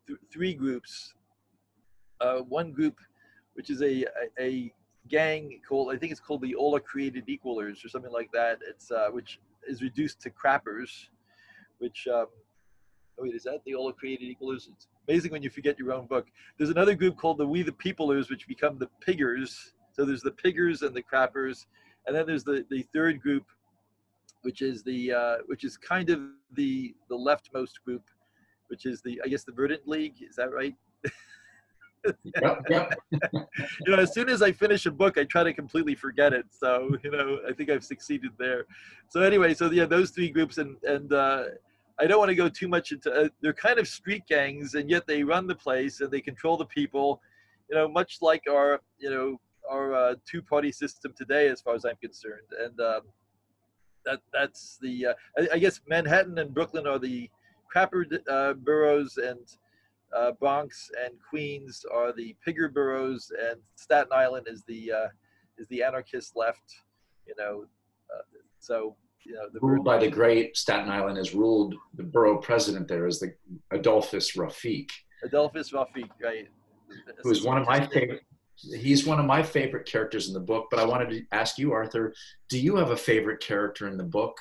th- 0.06 0.20
three 0.32 0.54
groups. 0.54 1.16
Uh, 2.22 2.40
one 2.40 2.72
group, 2.72 2.98
which 3.54 3.70
is 3.70 3.82
a, 3.82 4.06
a, 4.40 4.40
a 4.40 4.74
gang 5.08 5.60
called 5.68 5.92
I 5.94 5.98
think 5.98 6.12
it's 6.12 6.22
called 6.22 6.44
the 6.44 6.54
All 6.54 6.80
Created 6.80 7.26
Equalers 7.28 7.84
or 7.84 7.90
something 7.90 8.12
like 8.12 8.30
that. 8.34 8.60
It's 8.68 8.92
uh, 8.92 9.08
which 9.10 9.40
is 9.68 9.82
reduced 9.82 10.22
to 10.22 10.30
crappers, 10.30 11.10
which 11.80 12.08
um, 12.14 12.28
oh 13.18 13.24
wait, 13.24 13.36
is 13.36 13.44
that 13.44 13.62
the 13.66 13.76
all 13.76 13.92
created 13.92 14.30
equalers? 14.30 14.68
It's 14.68 14.88
amazing 15.08 15.32
when 15.32 15.42
you 15.42 15.50
forget 15.50 15.78
your 15.80 15.94
own 15.94 16.06
book. 16.06 16.28
There's 16.58 16.70
another 16.70 16.96
group 16.96 17.18
called 17.18 17.38
the 17.38 17.48
We 17.48 17.62
the 17.64 17.72
Peoplers, 17.72 18.30
which 18.30 18.48
become 18.48 18.78
the 18.78 18.90
Piggers. 19.06 19.72
So 19.92 20.06
there's 20.06 20.22
the 20.22 20.32
Piggers 20.32 20.82
and 20.84 20.96
the 20.96 21.02
Crappers, 21.02 21.66
and 22.06 22.16
then 22.16 22.26
there's 22.26 22.44
the 22.44 22.66
the 22.70 22.84
third 22.94 23.22
group, 23.22 23.46
which 24.42 24.62
is 24.62 24.84
the 24.84 25.14
uh, 25.14 25.36
which 25.48 25.64
is 25.64 25.78
kind 25.78 26.10
of 26.10 26.22
the 26.54 26.96
the 27.10 27.18
leftmost 27.18 27.82
group, 27.86 28.04
which 28.68 28.86
is 28.86 29.02
the 29.02 29.22
I 29.24 29.28
guess 29.28 29.44
the 29.44 29.52
Verdant 29.52 29.88
League. 29.88 30.16
Is 30.22 30.36
that 30.36 30.52
right? 30.52 30.76
yep, 32.42 32.62
yep. 32.70 33.00
you 33.12 33.96
know, 33.96 33.98
as 33.98 34.14
soon 34.14 34.30
as 34.30 34.42
I 34.42 34.52
finish 34.52 34.86
a 34.86 34.92
book, 34.92 35.18
I 35.18 35.24
try 35.24 35.44
to 35.44 35.54
completely 35.54 35.96
forget 35.96 36.34
it. 36.34 36.46
So, 36.52 36.90
you 37.04 37.12
know, 37.12 37.40
I 37.48 37.54
think 37.54 37.70
I've 37.70 37.84
succeeded 37.84 38.32
there. 38.38 38.66
So 39.10 39.22
anyway, 39.22 39.54
so 39.54 39.72
yeah, 39.72 39.86
those 39.86 40.12
three 40.12 40.30
groups, 40.30 40.58
and 40.58 40.78
and 40.84 41.12
uh, 41.12 41.44
I 42.00 42.06
don't 42.06 42.20
want 42.20 42.30
to 42.30 42.36
go 42.36 42.50
too 42.50 42.68
much 42.68 42.92
into. 42.92 43.12
Uh, 43.12 43.30
they're 43.42 43.54
kind 43.54 43.80
of 43.80 43.88
street 43.88 44.24
gangs, 44.28 44.76
and 44.76 44.90
yet 44.90 45.08
they 45.08 45.24
run 45.24 45.48
the 45.48 45.56
place 45.56 46.02
and 46.02 46.12
they 46.12 46.22
control 46.22 46.58
the 46.58 46.66
people. 46.66 47.22
You 47.70 47.76
know, 47.76 47.88
much 47.88 48.18
like 48.22 48.44
our 48.50 48.82
you 49.00 49.10
know 49.10 49.40
our 49.70 49.94
uh, 49.94 50.16
two-party 50.26 50.72
system 50.72 51.14
today, 51.18 51.50
as 51.50 51.62
far 51.62 51.76
as 51.76 51.86
I'm 51.86 51.98
concerned. 51.98 52.48
And 52.60 52.80
um, 52.80 53.02
that 54.06 54.22
that's 54.32 54.78
the. 54.82 55.08
Uh, 55.08 55.14
I, 55.38 55.48
I, 55.56 55.60
guess 55.60 55.82
Manhattan 55.88 56.38
and 56.38 56.54
Brooklyn 56.54 56.88
are 56.88 57.00
the 57.00 57.30
crapper 57.74 58.06
uh, 58.30 58.54
boroughs, 58.54 59.18
and 59.18 59.40
uh, 60.16 60.32
Bronx 60.34 60.92
and 61.04 61.16
Queens 61.28 61.84
are 61.92 62.14
the 62.14 62.36
pigger 62.46 62.72
boroughs, 62.72 63.32
and 63.50 63.60
Staten 63.76 64.14
Island 64.14 64.48
is 64.48 64.64
the 64.64 64.92
uh, 64.92 65.08
is 65.58 65.68
the 65.68 65.84
anarchist 65.84 66.36
left. 66.36 66.84
You 67.26 67.34
know, 67.38 67.66
so 68.60 68.96
ruled 69.62 69.86
by 69.86 69.98
the 69.98 70.10
great 70.10 70.56
Staten 70.58 70.90
Island 70.90 71.18
is 71.18 71.34
ruled. 71.34 71.76
The 71.96 72.04
borough 72.04 72.38
president 72.38 72.88
there 72.88 73.08
is 73.08 73.20
the 73.20 73.34
Adolphus 73.72 74.36
Rafik. 74.36 74.90
Adolphus 75.24 75.72
Rafik, 75.72 76.10
right? 76.22 76.48
Who 77.24 77.32
is 77.32 77.44
one 77.44 77.58
of 77.58 77.68
my 77.68 77.86
favorite. 77.86 78.22
He's 78.76 79.06
one 79.06 79.20
of 79.20 79.26
my 79.26 79.44
favorite 79.44 79.86
characters 79.86 80.28
in 80.28 80.34
the 80.34 80.40
book. 80.40 80.68
But 80.72 80.80
I 80.80 80.86
wanted 80.86 81.10
to 81.12 81.24
ask 81.32 81.60
you, 81.60 81.74
Arthur, 81.74 82.14
do 82.50 82.60
you 82.60 82.76
have 82.78 82.90
a 82.90 82.98
favorite 82.98 83.40
character 83.40 83.88
in 83.88 83.98
the 83.98 84.04
book, 84.04 84.38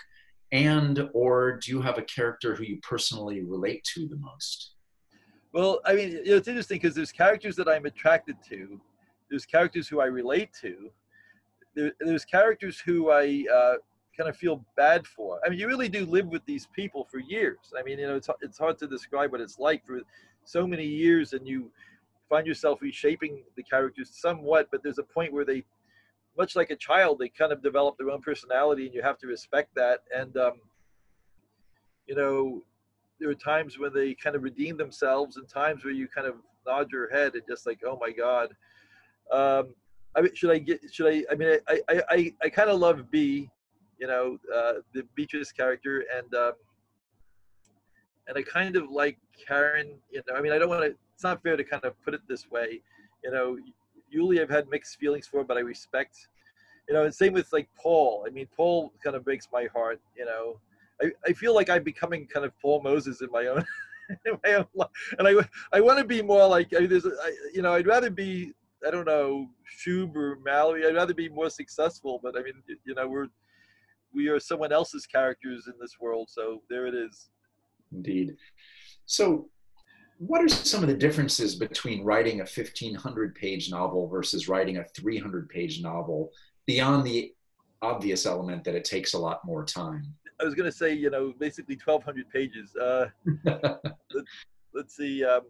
and 0.52 1.08
or 1.12 1.58
do 1.58 1.70
you 1.70 1.82
have 1.82 1.98
a 1.98 2.02
character 2.02 2.54
who 2.54 2.64
you 2.64 2.78
personally 2.82 3.42
relate 3.42 3.84
to 3.94 4.08
the 4.08 4.16
most? 4.16 4.72
Well, 5.52 5.80
I 5.84 5.94
mean, 5.94 6.10
you 6.10 6.30
know, 6.30 6.36
it's 6.36 6.48
interesting 6.48 6.78
because 6.78 6.94
there's 6.94 7.12
characters 7.12 7.56
that 7.56 7.68
I'm 7.68 7.86
attracted 7.86 8.36
to. 8.48 8.80
There's 9.30 9.46
characters 9.46 9.88
who 9.88 10.00
I 10.00 10.06
relate 10.06 10.50
to. 10.60 10.90
There, 11.74 11.92
there's 12.00 12.24
characters 12.24 12.78
who 12.78 13.10
I 13.10 13.44
uh, 13.52 13.74
kind 14.16 14.28
of 14.28 14.36
feel 14.36 14.64
bad 14.76 15.06
for. 15.06 15.40
I 15.44 15.48
mean, 15.48 15.58
you 15.58 15.66
really 15.66 15.88
do 15.88 16.06
live 16.06 16.26
with 16.26 16.44
these 16.46 16.66
people 16.74 17.06
for 17.10 17.18
years. 17.18 17.58
I 17.78 17.82
mean, 17.82 17.98
you 17.98 18.06
know, 18.06 18.16
it's 18.16 18.28
it's 18.40 18.58
hard 18.58 18.78
to 18.78 18.86
describe 18.86 19.32
what 19.32 19.40
it's 19.40 19.58
like 19.58 19.84
for 19.84 20.00
so 20.44 20.66
many 20.66 20.86
years, 20.86 21.32
and 21.32 21.46
you 21.46 21.70
find 22.28 22.46
yourself 22.46 22.80
reshaping 22.82 23.42
the 23.56 23.62
characters 23.62 24.10
somewhat. 24.12 24.68
But 24.70 24.82
there's 24.82 24.98
a 24.98 25.02
point 25.02 25.32
where 25.32 25.44
they, 25.44 25.64
much 26.36 26.56
like 26.56 26.70
a 26.70 26.76
child, 26.76 27.18
they 27.18 27.28
kind 27.28 27.52
of 27.52 27.62
develop 27.62 27.96
their 27.98 28.10
own 28.10 28.22
personality, 28.22 28.86
and 28.86 28.94
you 28.94 29.02
have 29.02 29.18
to 29.18 29.26
respect 29.26 29.74
that. 29.74 30.00
And 30.14 30.36
um, 30.36 30.54
you 32.06 32.14
know, 32.14 32.62
there 33.20 33.30
are 33.30 33.34
times 33.34 33.78
when 33.78 33.92
they 33.92 34.14
kind 34.14 34.36
of 34.36 34.42
redeem 34.42 34.76
themselves, 34.76 35.36
and 35.36 35.48
times 35.48 35.84
where 35.84 35.94
you 35.94 36.08
kind 36.08 36.26
of 36.26 36.36
nod 36.66 36.90
your 36.90 37.10
head 37.10 37.34
and 37.34 37.42
just 37.48 37.66
like, 37.66 37.80
oh 37.86 37.98
my 38.00 38.10
god. 38.10 38.54
Um, 39.30 39.74
I 40.16 40.22
mean, 40.22 40.34
should 40.34 40.50
I 40.50 40.58
get? 40.58 40.80
Should 40.90 41.08
I? 41.08 41.24
I 41.30 41.34
mean, 41.34 41.58
I 41.68 41.80
I 41.88 42.02
I, 42.08 42.34
I 42.44 42.48
kind 42.48 42.70
of 42.70 42.78
love 42.80 43.10
B 43.10 43.50
you 43.98 44.06
know, 44.06 44.38
uh, 44.54 44.74
the 44.92 45.04
Beatrice 45.14 45.52
character, 45.52 46.04
and 46.14 46.34
um, 46.34 46.52
and 48.28 48.36
I 48.36 48.42
kind 48.42 48.76
of 48.76 48.90
like 48.90 49.18
Karen. 49.46 49.94
You 50.10 50.22
know, 50.28 50.36
I 50.36 50.40
mean, 50.40 50.52
I 50.52 50.58
don't 50.58 50.68
want 50.68 50.82
to. 50.82 50.94
It's 51.14 51.24
not 51.24 51.42
fair 51.42 51.56
to 51.56 51.64
kind 51.64 51.84
of 51.84 52.00
put 52.02 52.14
it 52.14 52.20
this 52.28 52.50
way. 52.50 52.80
You 53.24 53.30
know, 53.30 53.58
Yulie, 54.14 54.40
I've 54.40 54.50
had 54.50 54.68
mixed 54.68 54.98
feelings 54.98 55.26
for, 55.26 55.44
but 55.44 55.56
I 55.56 55.60
respect. 55.60 56.28
You 56.88 56.94
know, 56.94 57.04
and 57.04 57.14
same 57.14 57.32
with 57.32 57.52
like 57.52 57.68
Paul. 57.76 58.24
I 58.26 58.30
mean, 58.30 58.46
Paul 58.56 58.92
kind 59.02 59.16
of 59.16 59.24
breaks 59.24 59.48
my 59.52 59.66
heart. 59.74 60.00
You 60.16 60.26
know, 60.26 60.60
I, 61.02 61.10
I 61.26 61.32
feel 61.32 61.54
like 61.54 61.68
I'm 61.68 61.82
becoming 61.82 62.26
kind 62.26 62.44
of 62.44 62.52
Paul 62.60 62.82
Moses 62.82 63.22
in 63.22 63.30
my 63.30 63.46
own. 63.46 63.64
in 64.26 64.38
my 64.44 64.54
own 64.54 64.66
life. 64.74 64.88
And 65.18 65.26
I, 65.26 65.34
I 65.72 65.80
want 65.80 65.98
to 65.98 66.04
be 66.04 66.22
more 66.22 66.46
like, 66.46 66.72
I 66.76 66.80
mean, 66.80 66.90
there's, 66.90 67.06
I, 67.06 67.32
you 67.52 67.62
know, 67.62 67.74
I'd 67.74 67.86
rather 67.86 68.10
be, 68.10 68.52
I 68.86 68.90
don't 68.90 69.06
know, 69.06 69.48
Shub 69.78 70.14
or 70.14 70.38
Mallory. 70.44 70.86
I'd 70.86 70.94
rather 70.94 71.14
be 71.14 71.28
more 71.28 71.50
successful, 71.50 72.20
but 72.22 72.38
I 72.38 72.42
mean, 72.42 72.54
you 72.84 72.94
know, 72.94 73.08
we're, 73.08 73.28
we 74.16 74.28
are 74.28 74.40
someone 74.40 74.72
else's 74.72 75.06
characters 75.06 75.66
in 75.66 75.74
this 75.78 76.00
world. 76.00 76.28
So 76.30 76.62
there 76.70 76.86
it 76.86 76.94
is. 76.94 77.28
Indeed. 77.92 78.36
So, 79.04 79.48
what 80.18 80.42
are 80.42 80.48
some 80.48 80.82
of 80.82 80.88
the 80.88 80.96
differences 80.96 81.54
between 81.54 82.02
writing 82.02 82.40
a 82.40 82.44
1500 82.44 83.34
page 83.34 83.70
novel 83.70 84.08
versus 84.08 84.48
writing 84.48 84.78
a 84.78 84.84
300 84.84 85.48
page 85.50 85.82
novel 85.82 86.32
beyond 86.64 87.04
the 87.04 87.34
obvious 87.82 88.24
element 88.24 88.64
that 88.64 88.74
it 88.74 88.84
takes 88.84 89.12
a 89.12 89.18
lot 89.18 89.44
more 89.44 89.62
time? 89.62 90.02
I 90.40 90.44
was 90.44 90.54
going 90.54 90.70
to 90.70 90.76
say, 90.76 90.94
you 90.94 91.10
know, 91.10 91.34
basically 91.38 91.78
1200 91.82 92.30
pages. 92.30 92.74
Uh, 92.74 93.08
let, 93.44 94.84
us 94.86 94.92
see. 94.92 95.22
Um, 95.22 95.42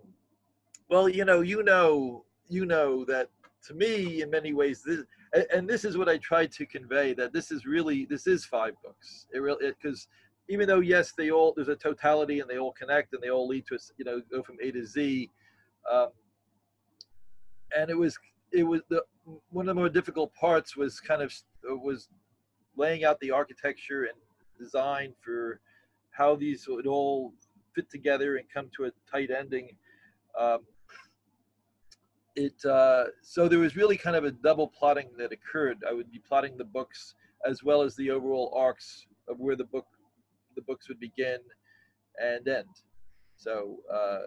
well, 0.89 1.09
you 1.09 1.25
know, 1.25 1.43
you 1.43 1.63
know, 1.63 2.25
you 2.49 2.67
know 2.67 3.05
that 3.05 3.29
to 3.69 3.75
me, 3.75 4.23
in 4.23 4.31
many 4.31 4.53
ways, 4.53 4.83
this 4.85 5.05
and, 5.33 5.47
and 5.55 5.69
this 5.69 5.85
is 5.85 5.97
what 5.97 6.09
I 6.09 6.19
tried 6.19 6.53
to 6.53 6.67
convey 6.67 7.15
that 7.15 7.33
this 7.33 7.51
is 7.51 7.67
really 7.67 8.05
this 8.07 8.27
is 8.27 8.45
five 8.45 8.75
books. 8.83 9.27
It 9.33 9.39
really 9.39 9.73
because 9.81 10.09
even 10.49 10.69
though 10.69 10.81
yes, 10.81 11.13
they 11.17 11.31
all 11.31 11.53
there's 11.55 11.69
a 11.69 11.77
totality 11.77 12.41
and 12.41 12.49
they 12.49 12.59
all 12.59 12.73
connect 12.73 13.13
and 13.13 13.23
they 13.23 13.31
all 13.31 13.49
lead 13.49 13.67
to 13.67 13.79
you 13.97 14.05
know 14.05 14.21
go 14.31 14.43
from 14.43 14.57
A 14.63 14.71
to 14.71 14.85
Z. 14.87 15.31
Um, 15.91 16.09
and 17.77 17.91
it 17.91 17.97
was 17.97 18.19
it 18.53 18.63
was 18.63 18.81
the 18.89 19.03
one 19.51 19.69
of 19.69 19.75
the 19.75 19.81
more 19.81 19.89
difficult 19.89 20.33
parts 20.35 20.77
was 20.77 21.01
kind 21.01 21.23
of 21.23 21.33
was 21.83 22.09
laying 22.77 23.05
out 23.05 23.19
the 23.21 23.31
architecture 23.31 24.05
and 24.05 24.15
design 24.59 25.13
for 25.21 25.61
how 26.11 26.37
these 26.37 26.67
would 26.69 26.87
all 26.87 27.33
fit 27.75 27.91
together 27.91 28.37
and 28.37 28.47
come 28.53 28.71
to 28.77 28.85
a 28.85 28.91
tight 29.11 29.31
ending. 29.31 29.77
Um, 30.39 30.61
it 32.37 32.65
uh, 32.65 33.07
so 33.23 33.49
there 33.49 33.59
was 33.59 33.77
really 33.77 33.97
kind 33.97 34.15
of 34.15 34.25
a 34.25 34.31
double 34.31 34.69
plotting 34.69 35.09
that 35.19 35.33
occurred. 35.33 35.79
I 35.89 35.93
would 35.93 36.13
be 36.13 36.19
plotting 36.19 36.57
the 36.57 36.65
books 36.65 37.15
as 37.47 37.63
well 37.63 37.83
as 37.83 37.97
the 37.97 38.11
overall 38.11 38.53
arcs 38.57 39.07
of 39.29 39.39
where 39.41 39.57
the 39.57 39.65
book 39.65 39.87
the 40.55 40.63
books 40.63 40.89
would 40.89 41.01
begin 41.01 41.39
and 42.23 42.47
end. 42.47 42.69
So, 43.37 43.77
uh, 43.93 44.21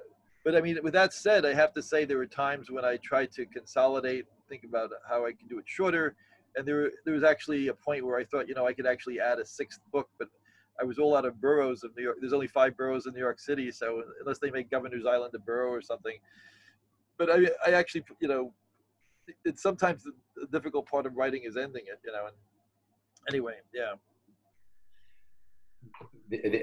but 0.43 0.55
I 0.55 0.61
mean, 0.61 0.77
with 0.83 0.93
that 0.93 1.13
said, 1.13 1.45
I 1.45 1.53
have 1.53 1.73
to 1.73 1.81
say 1.81 2.05
there 2.05 2.17
were 2.17 2.27
times 2.27 2.69
when 2.69 2.85
I 2.85 2.97
tried 2.97 3.31
to 3.33 3.45
consolidate, 3.45 4.25
think 4.47 4.63
about 4.63 4.91
how 5.07 5.25
I 5.25 5.31
could 5.31 5.49
do 5.49 5.59
it 5.59 5.65
shorter, 5.67 6.15
and 6.55 6.67
there 6.67 6.91
there 7.05 7.13
was 7.13 7.23
actually 7.23 7.67
a 7.67 7.73
point 7.73 8.05
where 8.05 8.17
I 8.17 8.25
thought, 8.25 8.47
you 8.47 8.55
know, 8.55 8.65
I 8.65 8.73
could 8.73 8.87
actually 8.87 9.19
add 9.19 9.39
a 9.39 9.45
sixth 9.45 9.79
book, 9.91 10.09
but 10.17 10.29
I 10.81 10.83
was 10.83 10.97
all 10.97 11.15
out 11.15 11.25
of 11.25 11.39
boroughs 11.41 11.83
of 11.83 11.95
New 11.95 12.03
York. 12.03 12.17
There's 12.21 12.33
only 12.33 12.47
five 12.47 12.75
boroughs 12.77 13.05
in 13.05 13.13
New 13.13 13.19
York 13.19 13.39
City, 13.39 13.71
so 13.71 14.03
unless 14.21 14.39
they 14.39 14.49
make 14.49 14.71
Governor's 14.71 15.05
Island 15.05 15.33
a 15.35 15.39
borough 15.39 15.71
or 15.71 15.81
something, 15.81 16.15
but 17.19 17.29
I 17.29 17.49
I 17.67 17.73
actually 17.73 18.03
you 18.19 18.27
know, 18.27 18.53
it's 19.45 19.61
sometimes 19.61 20.03
the, 20.03 20.13
difficult 20.51 20.87
part 20.87 21.05
of 21.05 21.15
writing 21.15 21.43
is 21.43 21.57
ending 21.57 21.83
it, 21.85 21.99
you 22.03 22.11
know. 22.13 22.27
And 22.27 22.35
anyway, 23.29 23.55
yeah. 23.73 23.93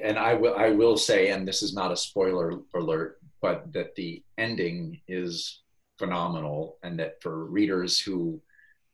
And 0.02 0.18
I 0.18 0.34
will 0.34 0.56
I 0.56 0.70
will 0.70 0.96
say, 0.96 1.30
and 1.30 1.46
this 1.46 1.62
is 1.62 1.74
not 1.74 1.92
a 1.92 1.96
spoiler 1.96 2.58
alert, 2.74 3.18
but 3.42 3.72
that 3.74 3.94
the 3.94 4.24
ending 4.38 5.00
is 5.06 5.60
phenomenal, 5.98 6.78
and 6.82 6.98
that 6.98 7.22
for 7.22 7.44
readers 7.44 8.00
who 8.00 8.40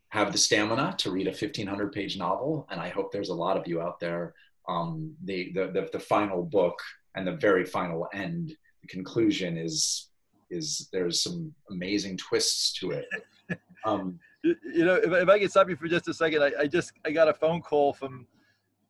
have 0.09 0.31
the 0.31 0.39
stamina 0.39 0.95
to 0.99 1.11
read 1.11 1.27
a 1.27 1.31
1500 1.31 1.91
page 1.91 2.19
novel 2.19 2.69
and 2.71 2.79
i 2.79 2.91
hope 2.91 3.11
there's 3.11 3.31
a 3.31 3.35
lot 3.35 3.57
of 3.57 3.67
you 3.67 3.81
out 3.81 3.99
there 3.99 4.35
um, 4.69 5.15
the, 5.25 5.51
the, 5.55 5.69
the 5.69 5.89
the 5.95 5.99
final 5.99 6.43
book 6.43 6.79
and 7.15 7.27
the 7.27 7.37
very 7.37 7.65
final 7.65 8.07
end 8.13 8.55
the 8.83 8.89
conclusion 8.89 9.57
is 9.57 10.12
is 10.53 10.89
there's 10.93 11.23
some 11.23 11.55
amazing 11.71 12.17
twists 12.17 12.73
to 12.81 12.93
it. 12.93 13.07
Um, 13.85 14.21
you 14.43 14.85
know 14.85 14.95
if, 14.95 15.13
if 15.13 15.29
i 15.29 15.39
could 15.39 15.51
stop 15.51 15.69
you 15.69 15.77
for 15.77 15.89
just 15.89 16.09
a 16.09 16.15
second 16.15 16.43
I, 16.43 16.53
I 16.61 16.67
just 16.67 16.93
i 17.05 17.11
got 17.11 17.29
a 17.29 17.35
phone 17.35 17.61
call 17.61 17.93
from 17.93 18.27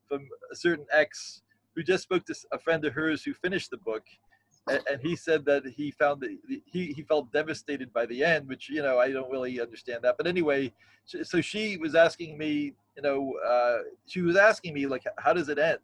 from 0.08 0.26
a 0.50 0.56
certain 0.56 0.86
ex 0.92 1.42
who 1.74 1.82
just 1.82 2.02
spoke 2.02 2.24
to 2.26 2.34
a 2.52 2.58
friend 2.58 2.84
of 2.84 2.92
hers 2.92 3.22
who 3.22 3.34
finished 3.34 3.70
the 3.70 3.78
book 3.78 4.02
and, 4.70 4.80
and 4.90 5.00
he 5.02 5.16
said 5.16 5.44
that 5.46 5.66
he 5.66 5.90
found 5.90 6.20
that 6.20 6.36
he, 6.66 6.92
he 6.92 7.02
felt 7.02 7.32
devastated 7.32 7.92
by 7.92 8.06
the 8.06 8.24
end 8.24 8.48
which 8.48 8.70
you 8.70 8.82
know 8.82 8.98
i 8.98 9.10
don't 9.10 9.30
really 9.30 9.60
understand 9.60 10.00
that. 10.02 10.16
But 10.16 10.26
anyway 10.26 10.72
so 11.04 11.40
she 11.40 11.76
was 11.76 11.94
asking 11.94 12.38
me 12.38 12.74
you 12.96 13.02
know 13.02 13.34
uh, 13.46 13.78
she 14.06 14.22
was 14.22 14.36
asking 14.36 14.74
me 14.74 14.86
like 14.86 15.04
how 15.18 15.32
does 15.32 15.48
it 15.48 15.58
end? 15.58 15.78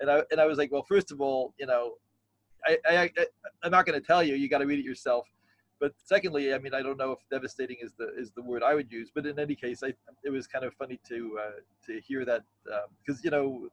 And 0.00 0.10
i 0.10 0.22
and 0.30 0.40
i 0.40 0.46
was 0.46 0.58
like 0.58 0.70
well 0.70 0.84
first 0.84 1.10
of 1.10 1.20
all 1.20 1.54
you 1.58 1.66
know 1.66 1.94
i 2.66 2.78
i, 2.88 2.96
I 3.02 3.10
i'm 3.62 3.70
not 3.70 3.86
going 3.86 4.00
to 4.00 4.06
tell 4.06 4.22
you 4.22 4.34
you 4.34 4.48
got 4.48 4.58
to 4.58 4.66
read 4.66 4.78
it 4.78 4.84
yourself 4.84 5.26
but 5.80 5.92
secondly 6.04 6.54
i 6.54 6.58
mean 6.58 6.74
i 6.74 6.82
don't 6.82 6.98
know 6.98 7.12
if 7.12 7.18
devastating 7.30 7.76
is 7.80 7.92
the 7.98 8.14
is 8.16 8.30
the 8.32 8.42
word 8.42 8.62
i 8.62 8.74
would 8.74 8.90
use 8.90 9.10
but 9.14 9.26
in 9.26 9.38
any 9.38 9.54
case 9.54 9.82
i 9.82 9.92
it 10.24 10.30
was 10.30 10.46
kind 10.46 10.64
of 10.64 10.74
funny 10.74 10.98
to 11.08 11.38
uh, 11.40 11.50
to 11.84 12.00
hear 12.00 12.24
that 12.24 12.42
because 12.64 13.18
um, 13.18 13.24
you 13.24 13.30
know 13.30 13.68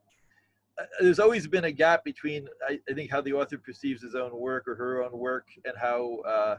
uh, 0.80 0.86
there's 1.02 1.20
always 1.20 1.48
been 1.48 1.66
a 1.66 1.72
gap 1.72 2.04
between 2.04 2.48
I, 2.68 2.80
I, 2.90 2.94
think 2.94 3.12
how 3.12 3.22
the 3.22 3.34
author 3.34 3.58
perceives 3.60 4.02
his 4.02 4.16
own 4.16 4.36
work 4.36 4.68
or 4.68 4.76
her 4.76 5.04
own 5.04 5.18
work 5.18 5.46
and 5.66 5.76
how 5.80 6.18
uh, 6.28 6.58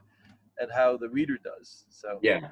and 0.58 0.70
how 0.72 0.96
the 0.96 1.08
reader 1.08 1.38
does. 1.42 1.84
So 1.90 2.18
yeah. 2.22 2.48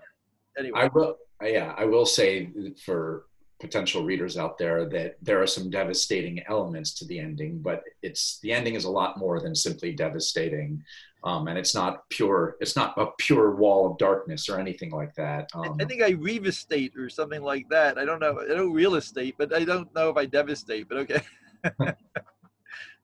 Anyway, 0.59 0.79
I 0.79 0.89
will. 0.89 1.17
Yeah, 1.43 1.75
I 1.77 1.85
will 1.85 2.07
say 2.07 2.51
for 2.85 3.27
potential 3.63 4.05
readers 4.05 4.37
out 4.37 4.59
there 4.59 4.87
that 4.89 5.17
there 5.23 5.41
are 5.41 5.47
some 5.47 5.71
devastating 5.71 6.43
elements 6.49 6.93
to 6.95 7.07
the 7.07 7.19
ending, 7.19 7.61
but 7.61 7.85
it's 8.03 8.41
the 8.41 8.53
ending 8.53 8.75
is 8.75 8.85
a 8.85 8.91
lot 8.91 9.17
more 9.17 9.41
than 9.41 9.55
simply 9.55 9.93
devastating. 9.93 10.83
Um, 11.25 11.47
and 11.47 11.57
it's 11.57 11.73
not 11.73 12.09
pure. 12.11 12.57
It's 12.61 12.75
not 12.75 12.99
a 12.99 13.07
pure 13.19 13.55
wall 13.55 13.89
of 13.89 13.97
darkness 13.99 14.49
or 14.49 14.59
anything 14.59 14.91
like 14.91 15.15
that. 15.15 15.49
Um, 15.55 15.77
I 15.81 15.85
think 15.85 16.03
I 16.03 16.15
revestate 16.15 16.97
or 16.97 17.09
something 17.09 17.41
like 17.41 17.69
that. 17.69 17.97
I 17.97 18.05
don't 18.05 18.19
know. 18.19 18.41
I 18.41 18.49
don't 18.49 18.73
real 18.73 18.97
estate, 18.97 19.37
but 19.39 19.55
I 19.55 19.65
don't 19.65 19.95
know 19.95 20.11
if 20.11 20.17
I 20.17 20.27
devastate. 20.27 20.89
But 20.89 20.99
okay. 20.99 21.23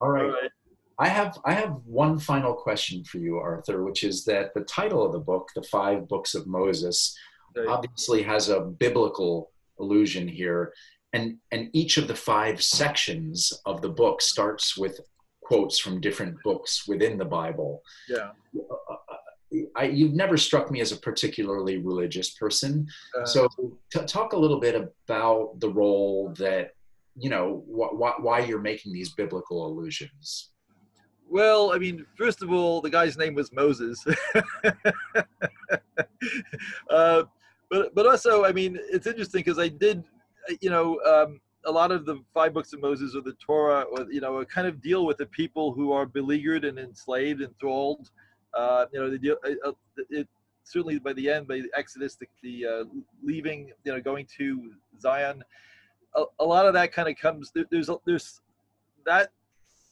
All 0.01 0.11
right. 0.11 0.25
All 0.25 0.31
right. 0.31 0.51
I 0.99 1.07
have 1.07 1.39
I 1.45 1.53
have 1.53 1.77
one 1.87 2.19
final 2.19 2.55
question 2.55 3.05
for 3.05 3.19
you, 3.19 3.37
Arthur, 3.37 3.85
which 3.85 4.03
is 4.03 4.25
that 4.25 4.53
the 4.55 4.63
title 4.63 5.07
of 5.07 5.13
the 5.13 5.21
book, 5.21 5.51
"The 5.55 5.63
Five 5.63 6.09
Books 6.09 6.35
of 6.35 6.49
Moses," 6.49 7.17
obviously 7.69 8.23
has 8.23 8.49
a 8.49 8.61
biblical 8.61 9.53
allusion 9.81 10.29
here, 10.29 10.73
and 11.13 11.37
and 11.53 11.71
each 11.73 11.97
of 11.97 12.09
the 12.09 12.15
five 12.15 12.63
sections 12.63 13.53
of 13.67 13.83
the 13.83 13.89
book 13.89 14.21
starts 14.21 14.77
with 14.77 15.01
quotes 15.43 15.79
from 15.79 16.01
different 16.01 16.37
books 16.45 16.87
within 16.87 17.19
the 17.19 17.25
Bible. 17.25 17.83
Yeah. 18.09 18.31
I, 19.75 19.85
you've 19.85 20.13
never 20.13 20.37
struck 20.37 20.71
me 20.71 20.83
as 20.83 20.93
a 20.93 20.97
particularly 20.97 21.79
religious 21.79 22.35
person. 22.35 22.87
Uh, 23.19 23.25
so, 23.25 23.49
t- 23.91 24.05
talk 24.05 24.35
a 24.35 24.37
little 24.37 24.61
bit 24.61 24.75
about 24.75 25.59
the 25.59 25.71
role 25.71 26.35
that 26.37 26.73
you 27.19 27.31
know 27.31 27.65
wh- 27.69 27.95
wh- 27.97 28.23
why 28.23 28.41
you're 28.41 28.61
making 28.61 28.93
these 28.93 29.15
biblical 29.15 29.67
allusions 29.67 30.51
well 31.29 31.73
i 31.73 31.79
mean 31.79 32.07
first 32.17 32.43
of 32.43 32.53
all 32.53 32.81
the 32.81 32.91
guy's 32.91 33.19
name 33.19 33.35
was 33.35 33.53
moses 33.53 34.05
uh, 36.91 37.25
but 37.71 37.95
but 37.95 38.07
also 38.07 38.45
i 38.45 38.53
mean 38.53 38.79
it's 38.91 39.07
interesting 39.07 39.41
because 39.41 39.59
i 39.59 39.69
did 39.69 40.05
you 40.61 40.71
know 40.71 40.99
um, 41.05 41.41
a 41.67 41.71
lot 41.71 41.91
of 41.91 42.07
the 42.07 42.21
five 42.33 42.55
books 42.55 42.73
of 42.73 42.81
moses 42.81 43.15
or 43.15 43.23
the 43.23 43.35
torah 43.35 43.83
or 43.83 44.11
you 44.11 44.21
know 44.21 44.45
kind 44.45 44.67
of 44.67 44.81
deal 44.81 45.07
with 45.07 45.17
the 45.17 45.27
people 45.27 45.73
who 45.73 45.93
are 45.93 46.07
beleaguered 46.07 46.65
and 46.65 46.79
enslaved 46.79 47.43
enthralled 47.43 48.11
uh, 48.55 48.87
you 48.93 49.01
know 49.01 49.17
deal, 49.17 49.37
uh, 49.45 49.69
uh 49.69 49.73
it, 50.11 50.29
certainly 50.65 50.99
by 50.99 51.13
the 51.13 51.31
end 51.31 51.47
by 51.47 51.61
the 51.61 51.71
exodus 51.77 52.17
the, 52.17 52.27
the 52.43 52.67
uh, 52.67 52.85
leaving 53.23 53.71
you 53.85 53.93
know 53.93 54.01
going 54.01 54.27
to 54.27 54.73
zion 55.01 55.43
a, 56.15 56.25
a 56.41 56.45
lot 56.45 56.67
of 56.67 56.75
that 56.75 56.93
kind 56.93 57.09
of 57.09 57.17
comes 57.17 57.51
there, 57.55 57.65
there's 57.71 57.91
there's 58.07 58.41
that 59.05 59.31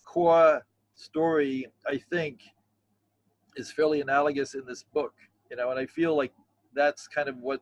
core 0.05 0.63
story 0.95 1.67
i 1.87 1.97
think 2.11 2.41
is 3.57 3.71
fairly 3.71 4.01
analogous 4.01 4.55
in 4.55 4.65
this 4.67 4.85
book 4.95 5.15
you 5.51 5.57
know 5.57 5.71
and 5.71 5.79
i 5.79 5.87
feel 5.87 6.17
like 6.17 6.33
that's 6.77 7.09
kind 7.09 7.29
of 7.29 7.37
what 7.39 7.61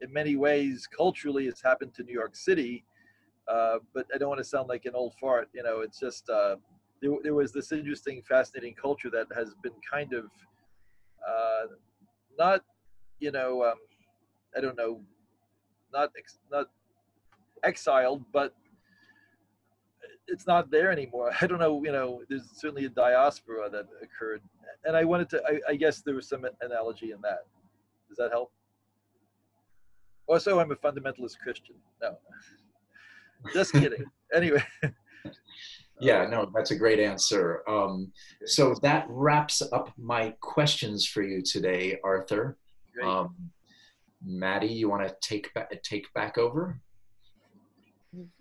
in 0.00 0.12
many 0.12 0.36
ways 0.36 0.86
culturally 0.86 1.46
has 1.46 1.60
happened 1.62 1.94
to 1.94 2.02
new 2.02 2.12
york 2.12 2.36
city 2.36 2.84
uh, 3.48 3.78
but 3.94 4.06
i 4.14 4.18
don't 4.18 4.28
want 4.28 4.38
to 4.38 4.44
sound 4.44 4.68
like 4.68 4.84
an 4.84 4.94
old 4.94 5.14
fart 5.20 5.48
you 5.54 5.62
know 5.62 5.80
it's 5.80 5.98
just 5.98 6.28
uh, 6.28 6.56
there, 7.00 7.12
there 7.22 7.34
was 7.34 7.52
this 7.52 7.72
interesting 7.72 8.22
fascinating 8.28 8.74
culture 8.74 9.10
that 9.10 9.26
has 9.34 9.54
been 9.62 9.72
kind 9.90 10.12
of 10.12 10.24
uh, 11.26 11.66
not 12.38 12.62
you 13.20 13.30
know 13.30 13.64
um, 13.64 13.78
i 14.56 14.60
don't 14.60 14.76
know 14.76 15.00
not 15.92 16.10
not 16.50 16.66
exiled, 17.64 18.24
but 18.32 18.54
it's 20.26 20.46
not 20.46 20.70
there 20.70 20.90
anymore. 20.90 21.32
I 21.40 21.46
don't 21.46 21.58
know, 21.58 21.82
you 21.84 21.92
know, 21.92 22.22
there's 22.28 22.48
certainly 22.54 22.86
a 22.86 22.90
diaspora 22.90 23.70
that 23.70 23.86
occurred. 24.02 24.42
And 24.84 24.96
I 24.96 25.04
wanted 25.04 25.28
to, 25.30 25.42
I, 25.46 25.72
I 25.72 25.76
guess 25.76 26.02
there 26.02 26.14
was 26.14 26.28
some 26.28 26.46
analogy 26.60 27.12
in 27.12 27.20
that. 27.22 27.40
Does 28.10 28.18
that 28.18 28.32
help? 28.32 28.50
Also, 30.26 30.58
I'm 30.58 30.72
a 30.72 30.76
fundamentalist 30.76 31.38
Christian. 31.42 31.76
No, 32.02 32.16
just 33.54 33.72
kidding. 33.72 34.04
anyway. 34.34 34.62
yeah, 36.00 36.26
no, 36.26 36.50
that's 36.52 36.72
a 36.72 36.76
great 36.76 36.98
answer. 36.98 37.62
Um, 37.68 38.10
so 38.46 38.74
that 38.82 39.06
wraps 39.08 39.62
up 39.72 39.92
my 39.96 40.34
questions 40.40 41.06
for 41.06 41.22
you 41.22 41.40
today, 41.40 41.98
Arthur. 42.02 42.58
Um, 43.02 43.36
Maddie, 44.24 44.66
you 44.66 44.90
want 44.90 45.06
to 45.06 45.14
take 45.22 45.54
back 45.54 45.72
take 45.82 46.12
back 46.12 46.36
over? 46.36 46.80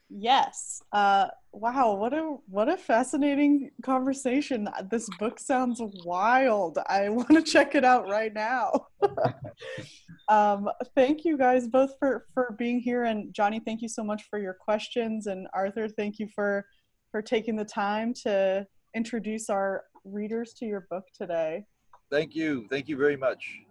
Yes. 0.09 0.81
Uh, 0.91 1.27
wow, 1.51 1.93
what 1.93 2.13
a 2.13 2.37
what 2.47 2.67
a 2.67 2.77
fascinating 2.77 3.69
conversation. 3.83 4.67
This 4.89 5.07
book 5.19 5.39
sounds 5.39 5.81
wild. 6.03 6.79
I 6.87 7.09
want 7.09 7.29
to 7.29 7.43
check 7.43 7.75
it 7.75 7.85
out 7.85 8.07
right 8.09 8.33
now. 8.33 8.87
um, 10.29 10.69
thank 10.95 11.25
you 11.25 11.37
guys 11.37 11.67
both 11.67 11.91
for 11.99 12.25
for 12.33 12.55
being 12.57 12.79
here, 12.79 13.03
and 13.03 13.33
Johnny, 13.33 13.61
thank 13.63 13.81
you 13.81 13.89
so 13.89 14.03
much 14.03 14.23
for 14.29 14.39
your 14.39 14.55
questions, 14.59 15.27
and 15.27 15.47
Arthur, 15.53 15.87
thank 15.87 16.17
you 16.17 16.27
for 16.33 16.65
for 17.11 17.21
taking 17.21 17.55
the 17.55 17.65
time 17.65 18.13
to 18.23 18.65
introduce 18.95 19.49
our 19.49 19.83
readers 20.03 20.53
to 20.53 20.65
your 20.65 20.87
book 20.89 21.03
today. 21.15 21.65
Thank 22.11 22.35
you. 22.35 22.65
Thank 22.69 22.87
you 22.87 22.97
very 22.97 23.17
much. 23.17 23.61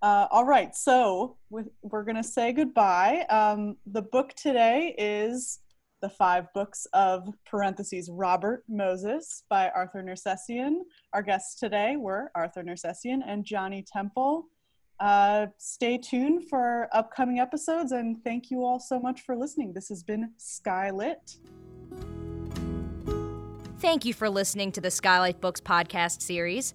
Uh, 0.00 0.28
all 0.30 0.44
right, 0.44 0.76
so 0.76 1.36
we're 1.50 2.04
going 2.04 2.16
to 2.16 2.22
say 2.22 2.52
goodbye. 2.52 3.26
Um, 3.30 3.76
the 3.86 4.02
book 4.02 4.32
today 4.34 4.94
is 4.96 5.58
The 6.02 6.08
Five 6.08 6.52
Books 6.54 6.86
of 6.92 7.28
parentheses 7.44 8.08
Robert 8.08 8.62
Moses 8.68 9.42
by 9.50 9.70
Arthur 9.70 10.02
Nersesian. 10.02 10.82
Our 11.12 11.22
guests 11.22 11.58
today 11.58 11.96
were 11.96 12.30
Arthur 12.36 12.62
Nersesian 12.62 13.22
and 13.26 13.44
Johnny 13.44 13.84
Temple. 13.92 14.46
Uh, 15.00 15.46
stay 15.58 15.98
tuned 15.98 16.48
for 16.48 16.88
upcoming 16.92 17.40
episodes 17.40 17.92
and 17.92 18.22
thank 18.22 18.50
you 18.50 18.64
all 18.64 18.78
so 18.78 19.00
much 19.00 19.22
for 19.22 19.36
listening. 19.36 19.72
This 19.72 19.88
has 19.88 20.04
been 20.04 20.32
Skylit. 20.38 21.38
Thank 23.80 24.04
you 24.04 24.12
for 24.12 24.28
listening 24.28 24.72
to 24.72 24.80
the 24.80 24.90
Skylight 24.90 25.40
Books 25.40 25.60
podcast 25.60 26.20
series. 26.20 26.74